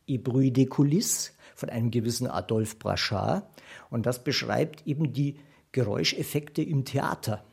[0.07, 3.45] et bruit des coulisses von einem gewissen Adolphe Brachard.
[3.91, 5.37] Und das beschreibt eben die
[5.73, 7.45] Geräuscheffekte im Theater.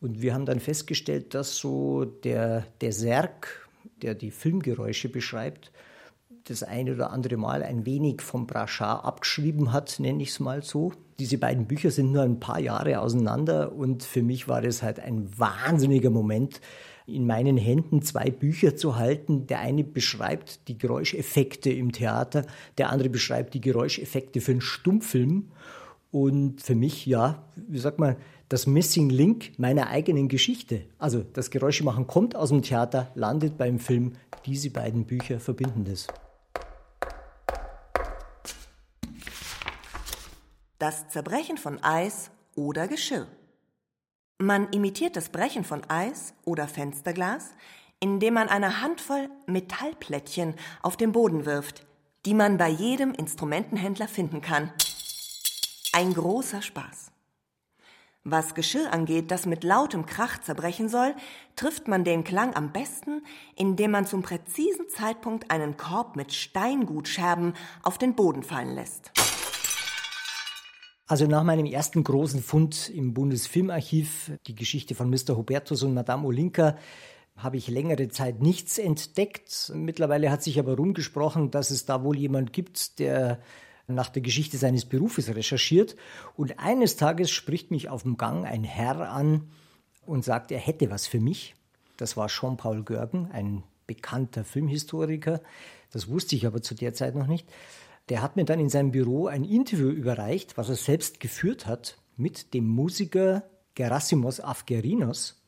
[0.00, 3.68] Und wir haben dann festgestellt, dass so der, der Serg,
[4.00, 5.72] der die Filmgeräusche beschreibt,
[6.44, 10.62] das eine oder andere Mal ein wenig vom Brachard abgeschrieben hat, nenne ich es mal
[10.62, 10.94] so.
[11.18, 15.00] Diese beiden Bücher sind nur ein paar Jahre auseinander und für mich war das halt
[15.00, 16.60] ein wahnsinniger Moment,
[17.06, 19.46] in meinen Händen zwei Bücher zu halten.
[19.46, 22.44] Der eine beschreibt die Geräuscheffekte im Theater,
[22.78, 25.50] der andere beschreibt die Geräuscheffekte für einen Stummfilm.
[26.10, 28.16] Und für mich, ja, wie sagt man,
[28.48, 30.82] das Missing Link meiner eigenen Geschichte.
[30.98, 34.12] Also das Geräuschemachen kommt aus dem Theater, landet beim Film.
[34.46, 36.06] Diese beiden Bücher verbinden das.
[40.78, 43.26] Das Zerbrechen von Eis oder Geschirr.
[44.36, 47.54] Man imitiert das Brechen von Eis oder Fensterglas,
[47.98, 51.86] indem man eine Handvoll Metallplättchen auf den Boden wirft,
[52.26, 54.70] die man bei jedem Instrumentenhändler finden kann.
[55.94, 57.10] Ein großer Spaß.
[58.24, 61.14] Was Geschirr angeht, das mit lautem Krach zerbrechen soll,
[61.54, 67.54] trifft man den Klang am besten, indem man zum präzisen Zeitpunkt einen Korb mit Steingutscherben
[67.82, 69.12] auf den Boden fallen lässt.
[71.08, 75.36] Also nach meinem ersten großen Fund im Bundesfilmarchiv, die Geschichte von Mr.
[75.36, 76.76] Hubertus und Madame Olinka,
[77.36, 79.70] habe ich längere Zeit nichts entdeckt.
[79.72, 83.40] Mittlerweile hat sich aber rumgesprochen, dass es da wohl jemand gibt, der
[83.86, 85.94] nach der Geschichte seines Berufes recherchiert.
[86.36, 89.48] Und eines Tages spricht mich auf dem Gang ein Herr an
[90.06, 91.54] und sagt, er hätte was für mich.
[91.98, 95.40] Das war Jean-Paul Görgen, ein bekannter Filmhistoriker.
[95.92, 97.46] Das wusste ich aber zu der Zeit noch nicht.
[98.08, 101.98] Der hat mir dann in seinem Büro ein Interview überreicht, was er selbst geführt hat
[102.16, 103.42] mit dem Musiker
[103.74, 105.44] Gerassimos Afgerinos.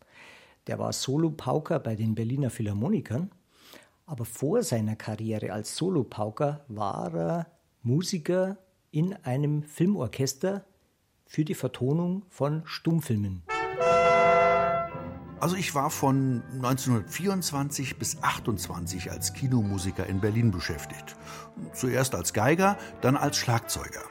[0.66, 3.30] Der war Solopauker bei den Berliner Philharmonikern.
[4.06, 7.46] Aber vor seiner Karriere als Solopauker war er
[7.82, 8.58] Musiker
[8.90, 10.64] in einem Filmorchester
[11.26, 13.44] für die Vertonung von Stummfilmen.
[15.40, 21.16] Also ich war von 1924 bis 28 als Kinomusiker in Berlin beschäftigt.
[21.72, 24.02] Zuerst als Geiger, dann als Schlagzeuger.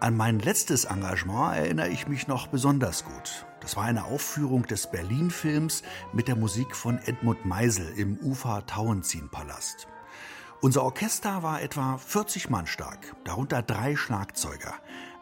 [0.00, 3.46] An mein letztes Engagement erinnere ich mich noch besonders gut.
[3.60, 9.86] Das war eine Aufführung des Berlin-Films mit der Musik von Edmund Meisel im Ufer-Tauentzien-Palast.
[10.60, 14.74] Unser Orchester war etwa 40 Mann stark, darunter drei Schlagzeuger.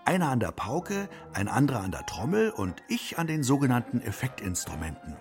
[0.05, 5.17] Einer an der Pauke, ein anderer an der Trommel und ich an den sogenannten Effektinstrumenten.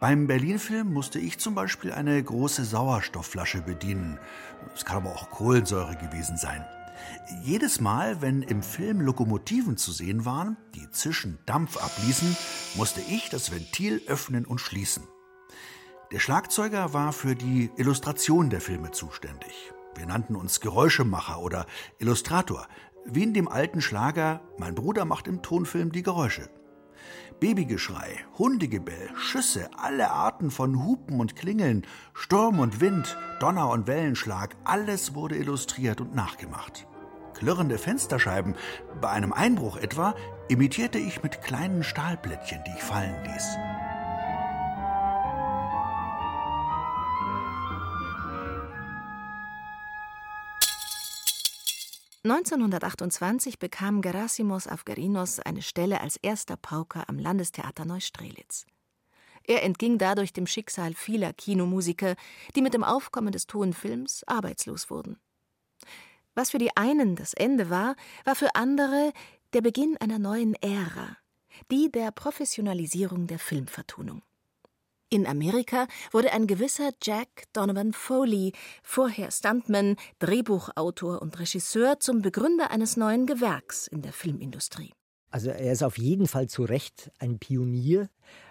[0.00, 4.18] Beim Berlin-Film musste ich zum Beispiel eine große Sauerstoffflasche bedienen.
[4.74, 6.64] Es kann aber auch Kohlensäure gewesen sein.
[7.42, 12.34] Jedes Mal, wenn im Film Lokomotiven zu sehen waren, die zischen Dampf abließen,
[12.76, 15.02] musste ich das Ventil öffnen und schließen.
[16.12, 19.70] Der Schlagzeuger war für die Illustration der Filme zuständig.
[19.94, 21.66] Wir nannten uns Geräuschemacher oder
[21.98, 22.66] Illustrator,
[23.04, 26.48] wie in dem alten Schlager Mein Bruder macht im Tonfilm die Geräusche.
[27.40, 34.56] Babygeschrei, Hundegebell, Schüsse, alle Arten von Hupen und Klingeln, Sturm und Wind, Donner und Wellenschlag,
[34.64, 36.86] alles wurde illustriert und nachgemacht.
[37.34, 38.54] Klirrende Fensterscheiben,
[39.00, 40.14] bei einem Einbruch etwa,
[40.48, 43.56] imitierte ich mit kleinen Stahlblättchen, die ich fallen ließ.
[52.22, 58.66] 1928 bekam Gerassimos Afgerinos eine Stelle als erster Pauker am Landestheater Neustrelitz.
[59.44, 62.16] Er entging dadurch dem Schicksal vieler Kinomusiker,
[62.54, 65.18] die mit dem Aufkommen des Tonfilms arbeitslos wurden.
[66.34, 67.96] Was für die einen das Ende war,
[68.26, 69.14] war für andere
[69.54, 71.16] der Beginn einer neuen Ära,
[71.70, 74.20] die der Professionalisierung der Filmvertonung.
[75.12, 78.52] In Amerika wurde ein gewisser Jack Donovan Foley,
[78.84, 84.92] vorher Stuntman, Drehbuchautor und Regisseur, zum Begründer eines neuen Gewerks in der Filmindustrie.
[85.32, 88.08] Also er ist auf jeden Fall zu Recht ein Pionier,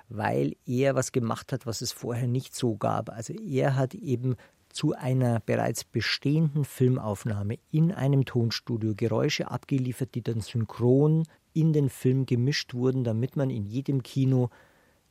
[0.10, 3.10] weil er was gemacht hat, was es vorher nicht so gab.
[3.10, 4.36] Also er hat eben
[4.68, 11.88] zu einer bereits bestehenden Filmaufnahme in einem Tonstudio Geräusche abgeliefert, die dann synchron in den
[11.90, 14.50] Film gemischt wurden, damit man in jedem Kino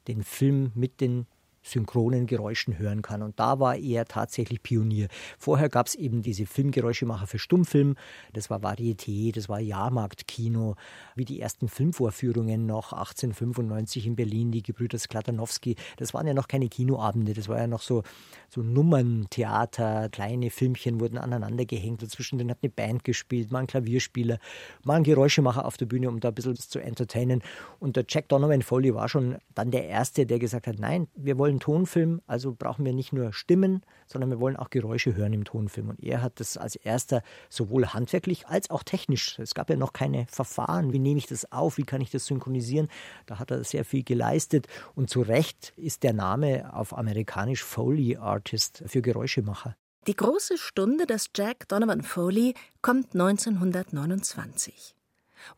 [0.09, 1.27] den Film mit den
[1.69, 3.23] synchronen Geräuschen hören kann.
[3.23, 5.09] Und da war er tatsächlich Pionier.
[5.39, 7.97] Vorher gab es eben diese Filmgeräuschemacher für Stummfilm.
[8.33, 10.77] Das war Varieté, das war Jahrmarktkino,
[11.15, 15.77] wie die ersten Filmvorführungen noch 1895 in Berlin, die Gebrüder Skladanowski.
[15.97, 18.03] Das waren ja noch keine Kinoabende, das war ja noch so,
[18.49, 22.03] so Nummerntheater, kleine Filmchen wurden aneinander gehängt.
[22.03, 24.39] Dazwischen hat eine Band gespielt, mal ein Klavierspieler,
[24.85, 27.43] mal ein Geräuschemacher auf der Bühne, um da ein bisschen zu entertainen.
[27.79, 31.39] Und der Jack Donovan Foley war schon dann der Erste, der gesagt hat, nein, wir
[31.39, 35.45] wollen Tonfilm, also brauchen wir nicht nur Stimmen, sondern wir wollen auch Geräusche hören im
[35.45, 35.91] Tonfilm.
[35.91, 39.39] Und er hat das als erster sowohl handwerklich als auch technisch.
[39.39, 40.93] Es gab ja noch keine Verfahren.
[40.93, 41.79] Wie nehme ich das auf?
[41.79, 42.89] Wie kann ich das synchronisieren?
[43.27, 44.67] Da hat er sehr viel geleistet.
[44.95, 49.77] Und zu Recht ist der Name auf amerikanisch Foley Artist für Geräuschemacher.
[50.07, 54.95] Die große Stunde des Jack Donovan Foley kommt 1929.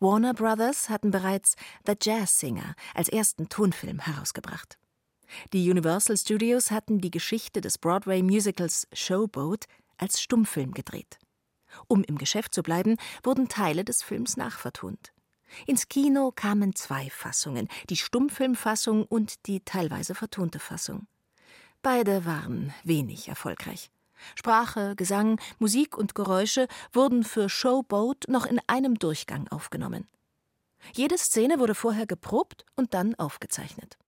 [0.01, 1.55] Warner Brothers hatten bereits
[1.87, 4.80] The Jazz Singer als ersten Tonfilm herausgebracht.
[5.53, 9.67] Die Universal Studios hatten die Geschichte des Broadway-Musicals Showboat
[9.97, 11.19] als Stummfilm gedreht.
[11.87, 15.13] Um im Geschäft zu bleiben, wurden Teile des Films nachvertont.
[15.67, 21.07] Ins Kino kamen zwei Fassungen, die Stummfilmfassung und die teilweise vertonte Fassung.
[21.83, 23.91] Beide waren wenig erfolgreich.
[24.35, 30.07] Sprache, Gesang, Musik und Geräusche wurden für Showboat noch in einem Durchgang aufgenommen.
[30.95, 33.99] Jede Szene wurde vorher geprobt und dann aufgezeichnet.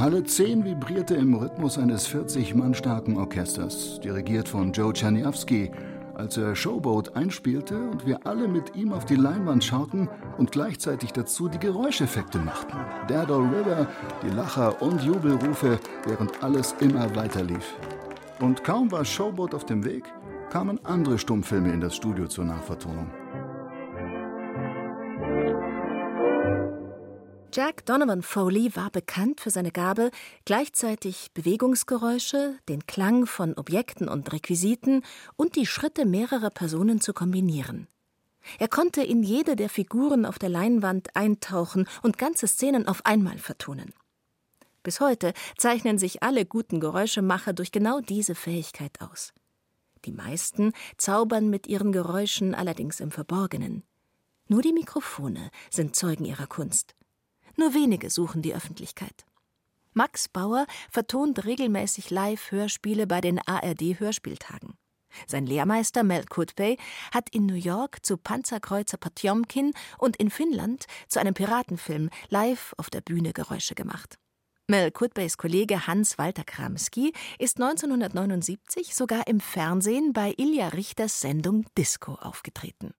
[0.00, 5.70] Halle 10 vibrierte im Rhythmus eines 40 Mann starken Orchesters, dirigiert von Joe Czerniawski,
[6.14, 10.08] als er Showboat einspielte und wir alle mit ihm auf die Leinwand schauten
[10.38, 12.78] und gleichzeitig dazu die Geräuscheffekte machten.
[13.08, 13.86] Daddle River,
[14.22, 17.76] die Lacher und Jubelrufe, während alles immer weiter lief.
[18.40, 20.04] Und kaum war Showboat auf dem Weg,
[20.48, 23.19] kamen andere Stummfilme in das Studio zur Nachvertonung.
[27.52, 30.12] Jack Donovan Foley war bekannt für seine Gabe,
[30.44, 35.02] gleichzeitig Bewegungsgeräusche, den Klang von Objekten und Requisiten
[35.34, 37.88] und die Schritte mehrerer Personen zu kombinieren.
[38.60, 43.38] Er konnte in jede der Figuren auf der Leinwand eintauchen und ganze Szenen auf einmal
[43.38, 43.94] vertonen.
[44.84, 49.32] Bis heute zeichnen sich alle guten Geräuschemacher durch genau diese Fähigkeit aus.
[50.04, 53.82] Die meisten zaubern mit ihren Geräuschen allerdings im Verborgenen.
[54.46, 56.94] Nur die Mikrofone sind Zeugen ihrer Kunst.
[57.56, 59.24] Nur wenige suchen die Öffentlichkeit.
[59.92, 64.74] Max Bauer vertont regelmäßig Live-Hörspiele bei den ARD-Hörspieltagen.
[65.26, 66.78] Sein Lehrmeister Mel Kutbey
[67.12, 72.90] hat in New York zu Panzerkreuzer Potjomkin und in Finnland zu einem Piratenfilm live auf
[72.90, 74.18] der Bühne Geräusche gemacht.
[74.68, 82.14] Mel Kutbeys Kollege Hans-Walter Kramski ist 1979 sogar im Fernsehen bei Ilja Richters Sendung Disco
[82.14, 82.94] aufgetreten.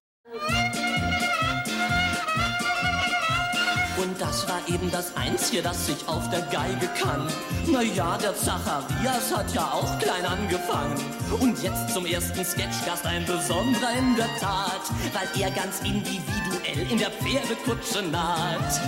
[4.01, 7.27] Und das war eben das Einzige, das ich auf der Geige kann.
[7.67, 10.95] Naja, der Zacharias hat ja auch klein angefangen.
[11.39, 14.81] Und jetzt zum ersten Sketchgast ein besonderer in der Tat,
[15.13, 18.81] weil er ganz individuell in der Pferdekutsche naht.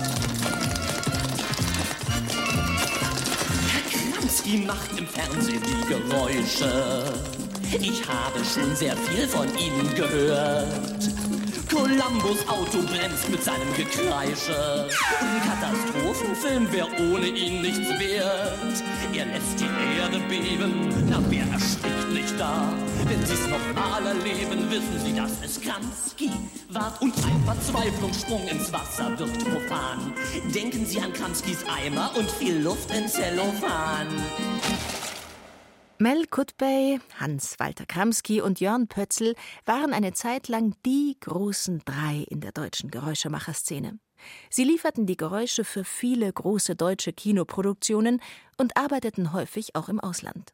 [3.71, 7.13] Herr Kramski macht im Fernsehen die Geräusche.
[7.79, 11.32] Ich habe schon sehr viel von Ihnen gehört.
[11.69, 14.87] Columbus Auto bremst mit seinem Gekreische.
[15.19, 18.83] Ein Katastrophenfilm, wer ohne ihn nichts wert.
[19.13, 22.73] Er lässt die Erde beben, na wer erstickt nicht da?
[23.07, 26.31] Wenn Sie's nochmal erleben, wissen Sie, dass es Kramski
[26.69, 26.97] war.
[27.01, 30.13] Und ein Verzweiflungssprung ins Wasser wird profan.
[30.53, 34.07] Denken Sie an Kramskis Eimer und viel Luft in Zellophan.
[36.03, 42.41] Mel Kutbey, Hans-Walter Kramski und Jörn Pötzl waren eine Zeit lang die großen drei in
[42.41, 43.99] der deutschen Geräuschemacherszene.
[44.49, 48.19] Sie lieferten die Geräusche für viele große deutsche Kinoproduktionen
[48.57, 50.53] und arbeiteten häufig auch im Ausland.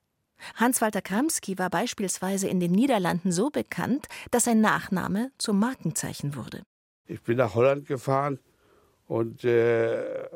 [0.53, 6.61] Hans-Walter Kramski war beispielsweise in den Niederlanden so bekannt, dass sein Nachname zum Markenzeichen wurde.
[7.07, 8.37] Ich bin nach Holland gefahren
[9.07, 10.29] und äh,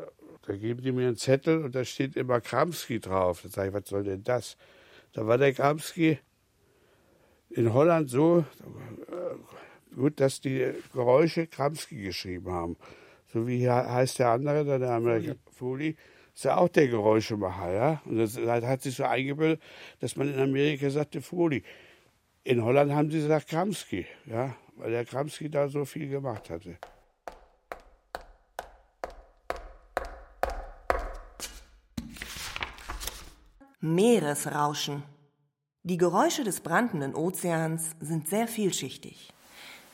[0.47, 3.43] da geben die mir einen Zettel und da steht immer Kramski drauf.
[3.43, 4.57] Da sage ich, was soll denn das?
[5.13, 6.17] Da war der Kramski
[7.49, 12.77] in Holland so äh, gut, dass die Geräusche Kramski geschrieben haben.
[13.31, 15.95] So wie heißt der andere, der Amerikaner Foley,
[16.33, 18.01] ist ja auch der Geräuschemacher, ja.
[18.05, 19.61] Und das hat sich so eingebildet,
[19.99, 21.63] dass man in Amerika sagte Foley.
[22.43, 26.77] In Holland haben sie gesagt Kramski, ja, weil der Kramski da so viel gemacht hatte.
[33.85, 35.03] Meeresrauschen.
[35.83, 39.33] Die Geräusche des brandenden Ozeans sind sehr vielschichtig.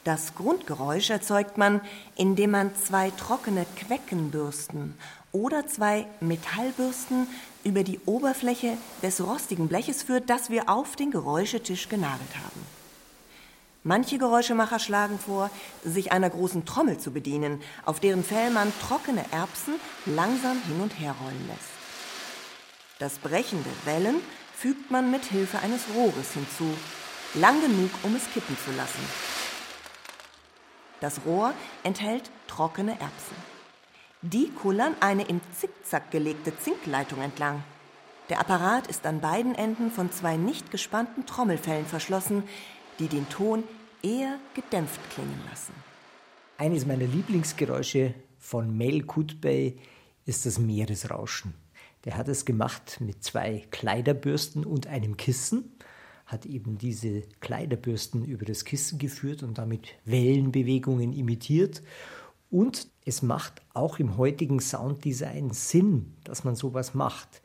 [0.04, 1.82] Das Grundgeräusch erzeugt man,
[2.16, 4.94] indem man zwei trockene Queckenbürsten
[5.32, 7.26] oder zwei Metallbürsten
[7.64, 12.62] über die Oberfläche des rostigen Bleches führt, das wir auf den Geräuschetisch genagelt haben.
[13.82, 15.50] Manche Geräuschemacher schlagen vor,
[15.84, 19.74] sich einer großen Trommel zu bedienen, auf deren Fell man trockene Erbsen
[20.06, 21.79] langsam hin und her rollen lässt.
[23.00, 24.18] Das Brechen der Wellen
[24.54, 26.66] fügt man mit Hilfe eines Rohres hinzu,
[27.34, 29.00] lang genug, um es kippen zu lassen.
[31.00, 33.38] Das Rohr enthält trockene Erbsen.
[34.22, 37.64] Die kullern eine im Zickzack gelegte Zinkleitung entlang.
[38.28, 42.44] Der Apparat ist an beiden Enden von zwei nicht gespannten Trommelfellen verschlossen,
[43.00, 43.64] die den Ton
[44.04, 45.74] eher gedämpft klingen lassen.
[46.58, 49.80] Eines meiner Lieblingsgeräusche von Mel Kutbey
[50.26, 51.54] ist das Meeresrauschen.
[52.06, 55.76] Der hat es gemacht mit zwei Kleiderbürsten und einem Kissen,
[56.26, 61.82] hat eben diese Kleiderbürsten über das Kissen geführt und damit Wellenbewegungen imitiert.
[62.50, 67.42] Und es macht auch im heutigen Sounddesign Sinn, dass man sowas macht.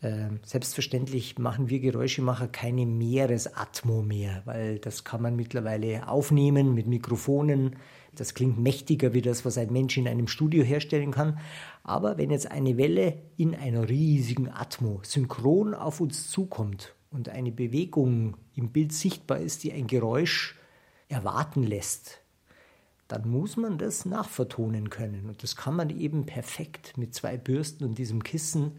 [0.00, 6.86] Ähm, selbstverständlich machen wir Geräuschemacher keine Meeresatmo mehr, weil das kann man mittlerweile aufnehmen mit
[6.86, 7.76] Mikrofonen.
[8.14, 11.40] Das klingt mächtiger wie das, was ein Mensch in einem Studio herstellen kann.
[11.88, 17.50] Aber wenn jetzt eine Welle in einer riesigen Atmo synchron auf uns zukommt und eine
[17.50, 20.58] Bewegung im Bild sichtbar ist, die ein Geräusch
[21.08, 22.20] erwarten lässt,
[23.08, 25.30] dann muss man das nachvertonen können.
[25.30, 28.72] Und das kann man eben perfekt mit zwei Bürsten und diesem Kissen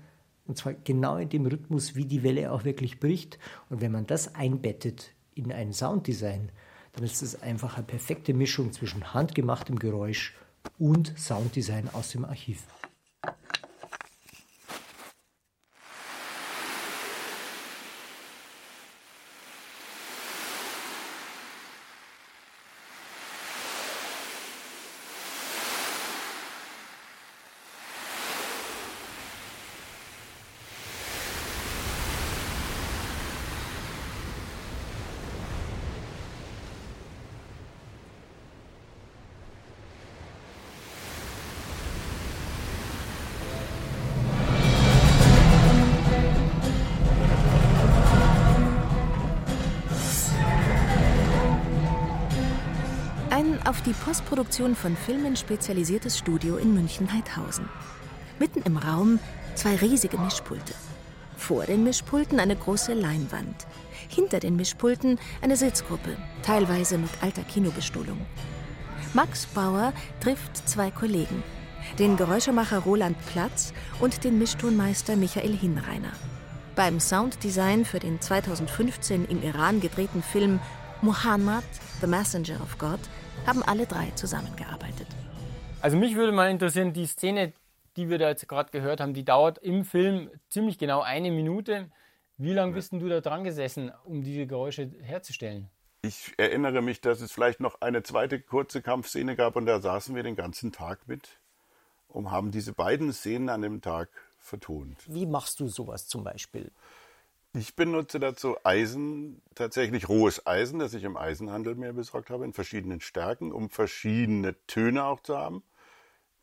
[0.45, 3.39] und zwar genau in dem Rhythmus, wie die Welle auch wirklich bricht.
[3.71, 6.51] Und wenn man das einbettet in ein Sounddesign,
[6.93, 10.35] dann ist es einfach eine perfekte Mischung zwischen handgemachtem Geräusch
[10.77, 12.67] und Sounddesign aus dem Archiv.
[53.89, 57.67] Die Postproduktion von Filmen spezialisiertes Studio in München-Heidhausen.
[58.37, 59.17] Mitten im Raum
[59.55, 60.75] zwei riesige Mischpulte.
[61.35, 63.65] Vor den Mischpulten eine große Leinwand.
[64.07, 68.21] Hinter den Mischpulten eine Sitzgruppe, teilweise mit alter Kinobestuhlung.
[69.15, 71.41] Max Bauer trifft zwei Kollegen,
[71.97, 76.11] den Geräuschemacher Roland Platz und den Mischtonmeister Michael Hinreiner.
[76.75, 80.59] Beim Sounddesign für den 2015 im Iran gedrehten Film
[81.01, 81.63] Muhammad,
[82.01, 82.99] The Messenger of God,
[83.45, 85.07] haben alle drei zusammengearbeitet.
[85.81, 87.53] Also mich würde mal interessieren, die Szene,
[87.95, 91.89] die wir da jetzt gerade gehört haben, die dauert im Film ziemlich genau eine Minute.
[92.37, 95.69] Wie lange bist du da dran gesessen, um diese Geräusche herzustellen?
[96.01, 100.15] Ich erinnere mich, dass es vielleicht noch eine zweite kurze Kampfszene gab und da saßen
[100.15, 101.39] wir den ganzen Tag mit
[102.07, 104.97] und haben diese beiden Szenen an dem Tag vertont.
[105.07, 106.71] Wie machst du sowas zum Beispiel?
[107.59, 112.53] Ich benutze dazu Eisen, tatsächlich rohes Eisen, das ich im Eisenhandel mir besorgt habe, in
[112.53, 115.61] verschiedenen Stärken, um verschiedene Töne auch zu haben.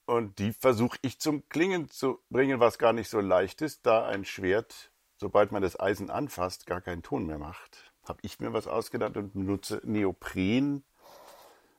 [0.04, 4.06] Und die versuche ich zum Klingen zu bringen, was gar nicht so leicht ist, da
[4.06, 7.94] ein Schwert, sobald man das Eisen anfasst, gar keinen Ton mehr macht.
[8.06, 10.84] Habe ich mir was ausgedacht und benutze Neopren.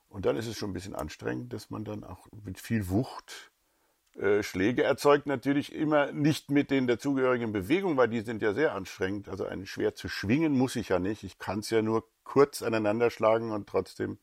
[0.09, 3.51] Und dann ist es schon ein bisschen anstrengend, dass man dann auch mit viel Wucht
[4.41, 9.30] Schläge erzeugt natürlich immer nicht mit den dazugehörigen Bewegungen, weil die sind ja sehr anstrengend.
[9.30, 11.24] Also ein Schwert zu schwingen muss ich ja nicht.
[11.24, 14.18] Ich kann es ja nur kurz aneinander schlagen und trotzdem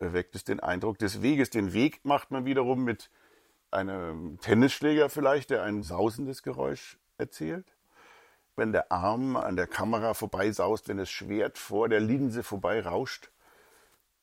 [0.00, 1.50] erweckt es den Eindruck des Weges.
[1.50, 3.10] Den Weg macht man wiederum mit
[3.70, 7.76] einem Tennisschläger vielleicht, der ein sausendes Geräusch erzielt.
[8.56, 13.30] Wenn der Arm an der Kamera vorbeisaust, wenn das Schwert vor der Linse vorbeirauscht,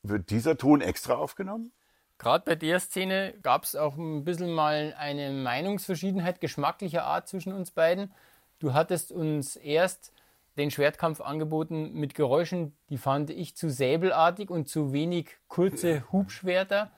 [0.03, 1.71] wird dieser Ton extra aufgenommen?
[2.17, 7.53] Gerade bei der Szene gab es auch ein bisschen mal eine Meinungsverschiedenheit geschmacklicher Art zwischen
[7.53, 8.13] uns beiden.
[8.59, 10.13] Du hattest uns erst
[10.57, 16.91] den Schwertkampf angeboten mit Geräuschen, die fand ich zu säbelartig und zu wenig kurze Hubschwerter.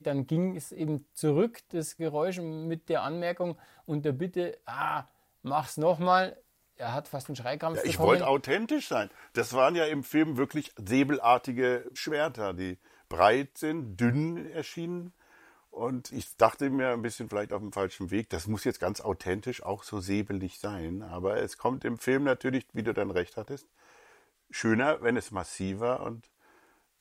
[0.00, 5.04] Dann ging es eben zurück, das Geräusch mit der Anmerkung und der Bitte, ah,
[5.42, 6.36] mach's nochmal.
[6.76, 9.10] Er hat fast einen Schreikrampf Ja, ich wollte authentisch sein.
[9.34, 12.78] Das waren ja im Film wirklich säbelartige Schwerter, die
[13.14, 15.12] breit sind, dünn erschienen.
[15.70, 19.00] Und ich dachte mir ein bisschen vielleicht auf dem falschen Weg, das muss jetzt ganz
[19.00, 21.02] authentisch auch so säbelig sein.
[21.02, 23.68] Aber es kommt im Film natürlich, wie du dann recht hattest,
[24.50, 26.28] schöner, wenn es massiver und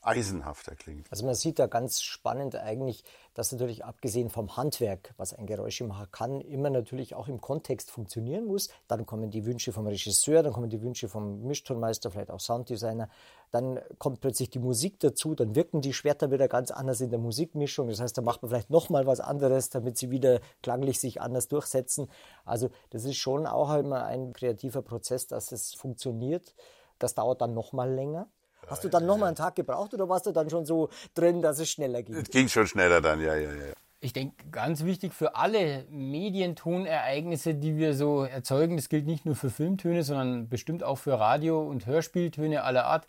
[0.04, 1.08] eisenhafter klingt.
[1.12, 6.08] Also man sieht da ganz spannend eigentlich, dass natürlich abgesehen vom Handwerk, was ein Geräuschemacher
[6.12, 8.70] kann, immer natürlich auch im Kontext funktionieren muss.
[8.88, 13.10] Dann kommen die Wünsche vom Regisseur, dann kommen die Wünsche vom Mischtonmeister, vielleicht auch Sounddesigner.
[13.52, 17.20] Dann kommt plötzlich die Musik dazu, dann wirken die Schwerter wieder ganz anders in der
[17.20, 17.88] Musikmischung.
[17.88, 21.48] Das heißt, da macht man vielleicht nochmal was anderes, damit sie wieder klanglich sich anders
[21.48, 22.10] durchsetzen.
[22.46, 26.54] Also das ist schon auch immer ein kreativer Prozess, dass es funktioniert.
[27.00, 28.28] Das dauert dann nochmal länger.
[28.68, 31.60] Hast du dann nochmal einen Tag gebraucht oder warst du dann schon so drin, dass
[31.60, 32.16] es schneller ging?
[32.16, 33.74] Es ging schon schneller dann, ja, ja, ja.
[34.00, 39.36] Ich denke, ganz wichtig für alle Medientonereignisse, die wir so erzeugen, das gilt nicht nur
[39.36, 43.08] für Filmtöne, sondern bestimmt auch für Radio- und Hörspieltöne aller Art.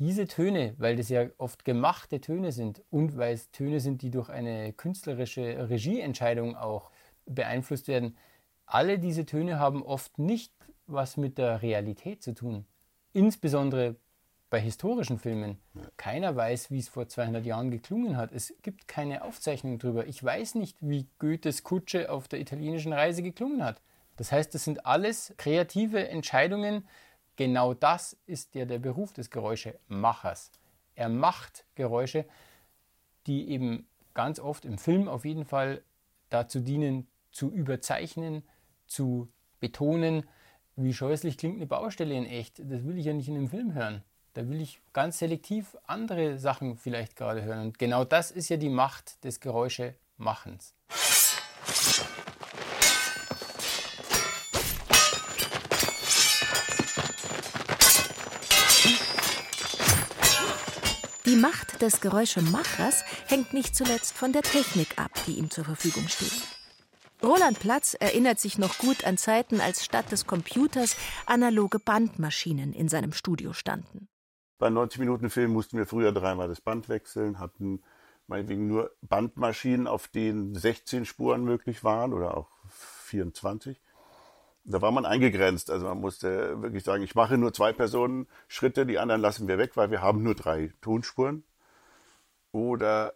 [0.00, 4.10] Diese Töne, weil das ja oft gemachte Töne sind und weil es Töne sind, die
[4.10, 6.90] durch eine künstlerische Regieentscheidung auch
[7.26, 8.16] beeinflusst werden,
[8.66, 10.52] alle diese Töne haben oft nicht
[10.88, 12.66] was mit der Realität zu tun.
[13.12, 13.96] Insbesondere
[14.50, 15.58] bei historischen Filmen.
[15.96, 18.32] Keiner weiß, wie es vor 200 Jahren geklungen hat.
[18.32, 20.06] Es gibt keine Aufzeichnung darüber.
[20.06, 23.82] Ich weiß nicht, wie Goethes Kutsche auf der italienischen Reise geklungen hat.
[24.16, 26.86] Das heißt, das sind alles kreative Entscheidungen.
[27.36, 30.50] Genau das ist ja der Beruf des Geräuschemachers.
[30.94, 32.24] Er macht Geräusche,
[33.26, 35.82] die eben ganz oft im Film auf jeden Fall
[36.30, 38.42] dazu dienen, zu überzeichnen,
[38.86, 39.28] zu
[39.60, 40.24] betonen,
[40.74, 42.58] wie scheußlich klingt eine Baustelle in echt.
[42.58, 44.02] Das will ich ja nicht in einem Film hören.
[44.38, 47.60] Da will ich ganz selektiv andere Sachen vielleicht gerade hören.
[47.60, 50.74] Und genau das ist ja die Macht des Geräuschemachens.
[61.26, 66.06] Die Macht des Geräuschemachers hängt nicht zuletzt von der Technik ab, die ihm zur Verfügung
[66.06, 66.44] steht.
[67.24, 72.88] Roland Platz erinnert sich noch gut an Zeiten, als statt des Computers analoge Bandmaschinen in
[72.88, 74.06] seinem Studio standen.
[74.58, 77.82] Bei 90-Minuten-Filmen mussten wir früher dreimal das Band wechseln, hatten
[78.26, 83.80] meinetwegen nur Bandmaschinen, auf denen 16 Spuren möglich waren oder auch 24.
[84.64, 85.70] Da war man eingegrenzt.
[85.70, 89.58] Also man musste wirklich sagen, ich mache nur zwei Personen Schritte, die anderen lassen wir
[89.58, 91.44] weg, weil wir haben nur drei Tonspuren.
[92.52, 93.14] Oder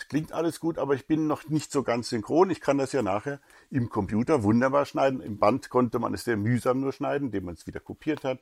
[0.00, 2.50] es klingt alles gut, aber ich bin noch nicht so ganz synchron.
[2.50, 3.40] Ich kann das ja nachher
[3.70, 5.20] im Computer wunderbar schneiden.
[5.20, 8.40] Im Band konnte man es sehr mühsam nur schneiden, indem man es wieder kopiert hat.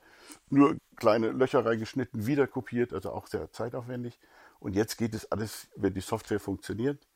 [0.51, 4.19] Nur kleine Löcher reingeschnitten, wieder kopiert, also auch sehr zeitaufwendig.
[4.59, 7.07] Und jetzt geht es alles, wenn die Software funktioniert,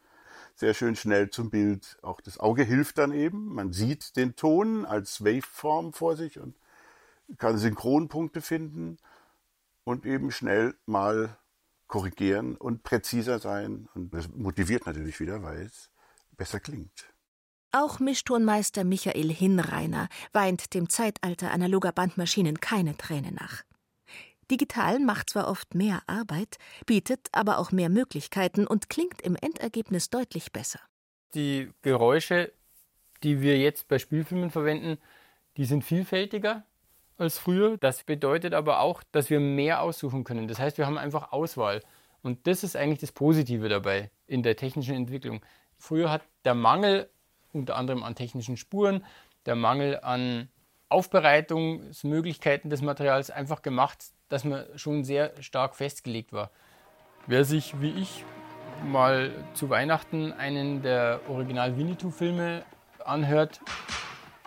[0.54, 1.98] sehr schön schnell zum Bild.
[2.02, 3.54] Auch das Auge hilft dann eben.
[3.54, 6.54] Man sieht den Ton als Waveform vor sich und
[7.38, 8.98] kann Synchronpunkte finden
[9.84, 11.36] und eben schnell mal
[11.90, 13.88] korrigieren und präziser sein.
[13.94, 15.90] Und das motiviert natürlich wieder, weil es
[16.36, 17.12] besser klingt.
[17.72, 23.62] Auch Mischtonmeister Michael Hinreiner weint dem Zeitalter analoger Bandmaschinen keine Träne nach.
[24.50, 30.10] Digital macht zwar oft mehr Arbeit, bietet aber auch mehr Möglichkeiten und klingt im Endergebnis
[30.10, 30.80] deutlich besser.
[31.34, 32.52] Die Geräusche,
[33.22, 34.98] die wir jetzt bei Spielfilmen verwenden,
[35.56, 36.64] die sind vielfältiger
[37.20, 37.76] als früher.
[37.76, 40.48] Das bedeutet aber auch, dass wir mehr aussuchen können.
[40.48, 41.82] Das heißt, wir haben einfach Auswahl.
[42.22, 45.40] Und das ist eigentlich das Positive dabei in der technischen Entwicklung.
[45.78, 47.08] Früher hat der Mangel
[47.52, 49.04] unter anderem an technischen Spuren,
[49.46, 50.48] der Mangel an
[50.88, 56.50] Aufbereitungsmöglichkeiten des Materials einfach gemacht, dass man schon sehr stark festgelegt war.
[57.26, 58.24] Wer sich wie ich
[58.84, 62.64] mal zu Weihnachten einen der Original Winnetou-Filme
[63.04, 63.60] anhört,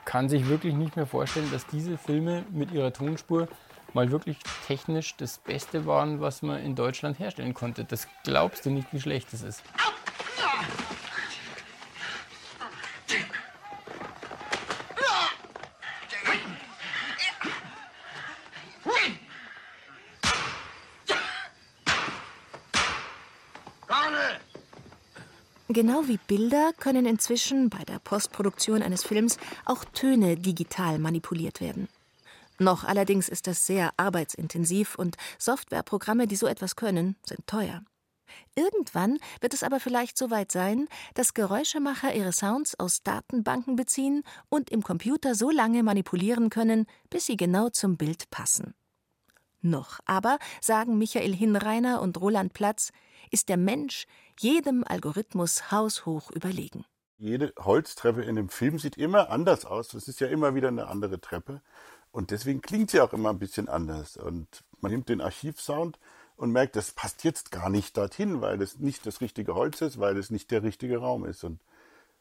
[0.06, 3.48] kann sich wirklich nicht mehr vorstellen, dass diese Filme mit ihrer Tonspur
[3.94, 4.38] mal wirklich
[4.68, 7.86] technisch das Beste waren, was man in Deutschland herstellen konnte.
[7.86, 9.64] Das glaubst du nicht, wie schlecht das ist.
[25.74, 31.88] Genau wie Bilder können inzwischen bei der Postproduktion eines Films auch Töne digital manipuliert werden.
[32.60, 37.82] Noch allerdings ist das sehr arbeitsintensiv und Softwareprogramme, die so etwas können, sind teuer.
[38.54, 44.22] Irgendwann wird es aber vielleicht so weit sein, dass Geräuschemacher ihre Sounds aus Datenbanken beziehen
[44.50, 48.76] und im Computer so lange manipulieren können, bis sie genau zum Bild passen.
[49.62, 52.92] Noch aber, sagen Michael Hinreiner und Roland Platz,
[53.32, 54.06] ist der Mensch
[54.40, 56.86] jedem Algorithmus haushoch überlegen.
[57.18, 59.94] Jede Holztreppe in dem Film sieht immer anders aus.
[59.94, 61.62] Es ist ja immer wieder eine andere Treppe.
[62.12, 64.18] Und deswegen klingt sie auch immer ein bisschen anders.
[64.18, 66.00] Und man nimmt den Archivsound
[66.36, 70.00] und merkt, das passt jetzt gar nicht dorthin, weil es nicht das richtige Holz ist,
[70.00, 71.44] weil es nicht der richtige Raum ist.
[71.44, 71.60] Und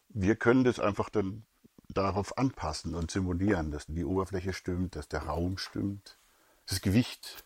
[0.08, 1.44] wir können das einfach dann
[1.88, 6.18] darauf anpassen und simulieren, dass die Oberfläche stimmt, dass der Raum stimmt,
[6.66, 7.44] das Gewicht.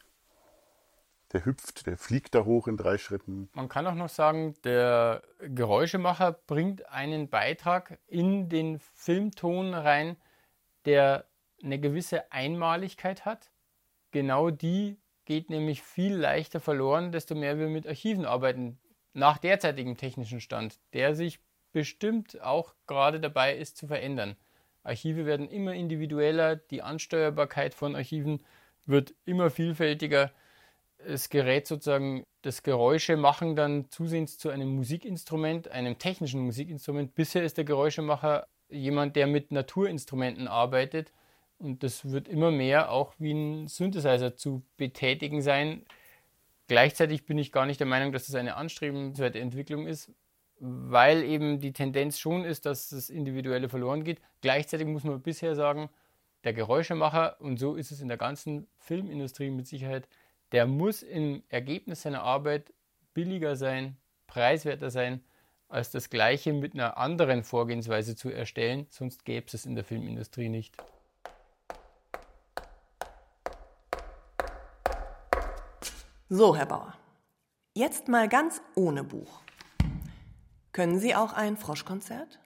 [1.33, 3.49] Der hüpft, der fliegt da hoch in drei Schritten.
[3.53, 10.17] Man kann auch noch sagen, der Geräuschemacher bringt einen Beitrag in den Filmton rein,
[10.85, 11.27] der
[11.63, 13.51] eine gewisse Einmaligkeit hat.
[14.13, 18.79] Genau die geht nämlich viel leichter verloren, desto mehr wir mit Archiven arbeiten,
[19.13, 21.41] nach derzeitigem technischen Stand, der sich
[21.73, 24.37] bestimmt auch gerade dabei ist zu verändern.
[24.83, 28.45] Archive werden immer individueller, die Ansteuerbarkeit von Archiven
[28.87, 30.31] wird immer vielfältiger.
[31.09, 37.15] Es gerät sozusagen das Geräuschemachen dann zusehends zu einem Musikinstrument, einem technischen Musikinstrument.
[37.15, 41.13] Bisher ist der Geräuschemacher jemand, der mit Naturinstrumenten arbeitet
[41.59, 45.85] und das wird immer mehr auch wie ein Synthesizer zu betätigen sein.
[46.69, 50.11] Gleichzeitig bin ich gar nicht der Meinung, dass das eine anstrebenswerte Entwicklung ist,
[50.59, 54.21] weil eben die Tendenz schon ist, dass das Individuelle verloren geht.
[54.41, 55.89] Gleichzeitig muss man bisher sagen,
[56.45, 60.09] der Geräuschemacher, und so ist es in der ganzen Filmindustrie mit Sicherheit,
[60.53, 62.73] der muss im Ergebnis seiner Arbeit
[63.15, 65.25] billiger sein, preiswerter sein,
[65.69, 69.85] als das Gleiche mit einer anderen Vorgehensweise zu erstellen, sonst gäbe es es in der
[69.85, 70.77] Filmindustrie nicht.
[76.29, 76.95] So, Herr Bauer.
[77.75, 79.43] Jetzt mal ganz ohne Buch.
[80.73, 82.41] Können Sie auch ein Froschkonzert?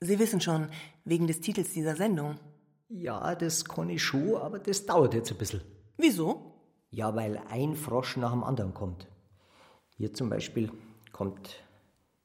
[0.00, 0.68] Sie wissen schon,
[1.04, 2.38] wegen des Titels dieser Sendung.
[2.88, 5.62] Ja, das kann ich schon, aber das dauert jetzt ein bisschen.
[5.96, 6.51] Wieso?
[6.92, 9.08] Ja, weil ein Frosch nach dem anderen kommt.
[9.96, 10.70] Hier zum Beispiel
[11.10, 11.64] kommt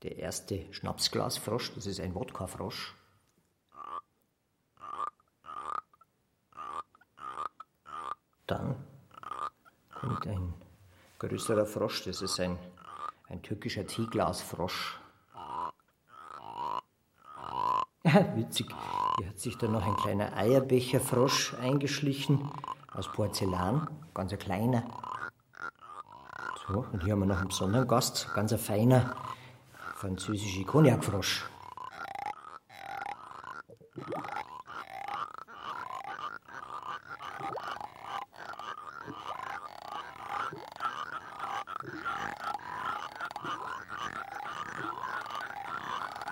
[0.03, 2.93] der erste Schnapsglasfrosch, das ist ein Wodka-Frosch.
[8.45, 8.76] Dann
[9.95, 10.53] kommt ein
[11.20, 12.59] größerer Frosch, das ist ein,
[13.30, 14.99] ein türkischer Teeglasfrosch.
[18.36, 18.68] Witzig,
[19.18, 22.51] hier hat sich da noch ein kleiner Eierbecherfrosch eingeschlichen
[22.97, 24.83] aus Porzellan, ganz ein kleiner.
[26.67, 29.15] So, und hier haben wir noch einen besonderen Gast, ganz ein feiner
[29.95, 31.45] französischer Cognacfrosch.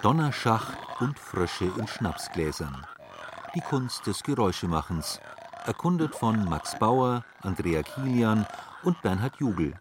[0.02, 2.86] Donnerschacht und Frösche in Schnapsgläsern.
[3.56, 5.20] Die Kunst des Geräuschemachens.
[5.66, 8.46] Erkundet von Max Bauer, Andrea Kilian
[8.84, 9.74] und Bernhard Jugel.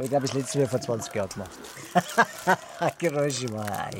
[0.00, 1.50] Ich glaube, das letzte Mal vor 20 Jahren gemacht.
[2.98, 3.90] Geräuschemacher,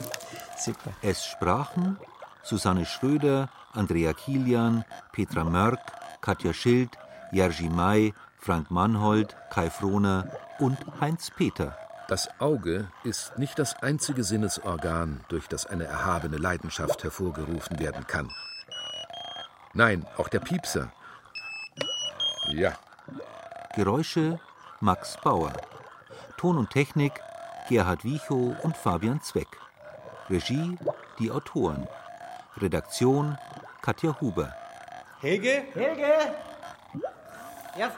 [0.58, 0.90] super.
[1.02, 1.98] Es sprachen
[2.42, 5.80] Susanne Schröder, Andrea Kilian, Petra Mörk,
[6.20, 6.90] Katja Schild,
[7.30, 11.76] Jerzy May, Frank Mannhold, Kai Frohner und Heinz Peter.
[12.08, 18.30] Das Auge ist nicht das einzige Sinnesorgan, durch das eine erhabene Leidenschaft hervorgerufen werden kann.
[19.78, 20.90] Nein, auch der Piepser.
[22.48, 22.72] Ja.
[23.76, 24.40] Geräusche
[24.80, 25.52] Max Bauer.
[26.36, 27.12] Ton und Technik
[27.68, 29.46] Gerhard Wiechow und Fabian Zweck.
[30.28, 30.76] Regie
[31.20, 31.86] die Autoren.
[32.56, 33.38] Redaktion
[33.80, 34.52] Katja Huber.
[35.20, 35.62] Helge?
[35.74, 36.12] Helge?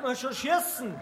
[0.03, 0.95] Man schon schießen?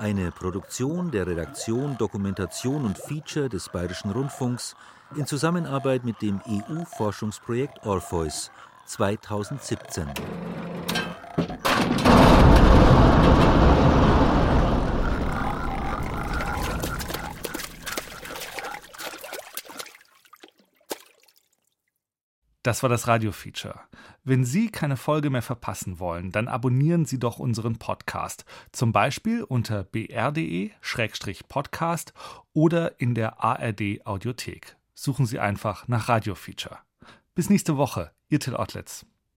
[0.00, 4.76] Eine Produktion der Redaktion Dokumentation und Feature des Bayerischen Rundfunks
[5.16, 8.50] in Zusammenarbeit mit dem EU-Forschungsprojekt Orpheus
[8.90, 10.08] 2017.
[22.62, 23.78] Das war das Radio-Feature.
[24.24, 28.44] Wenn Sie keine Folge mehr verpassen wollen, dann abonnieren Sie doch unseren Podcast.
[28.72, 32.12] Zum Beispiel unter br.de-podcast
[32.52, 34.76] oder in der ARD-Audiothek.
[34.94, 36.78] Suchen Sie einfach nach Radio-Feature.
[37.36, 39.04] Bis nächste Woche, Ihr Till Ottlitz.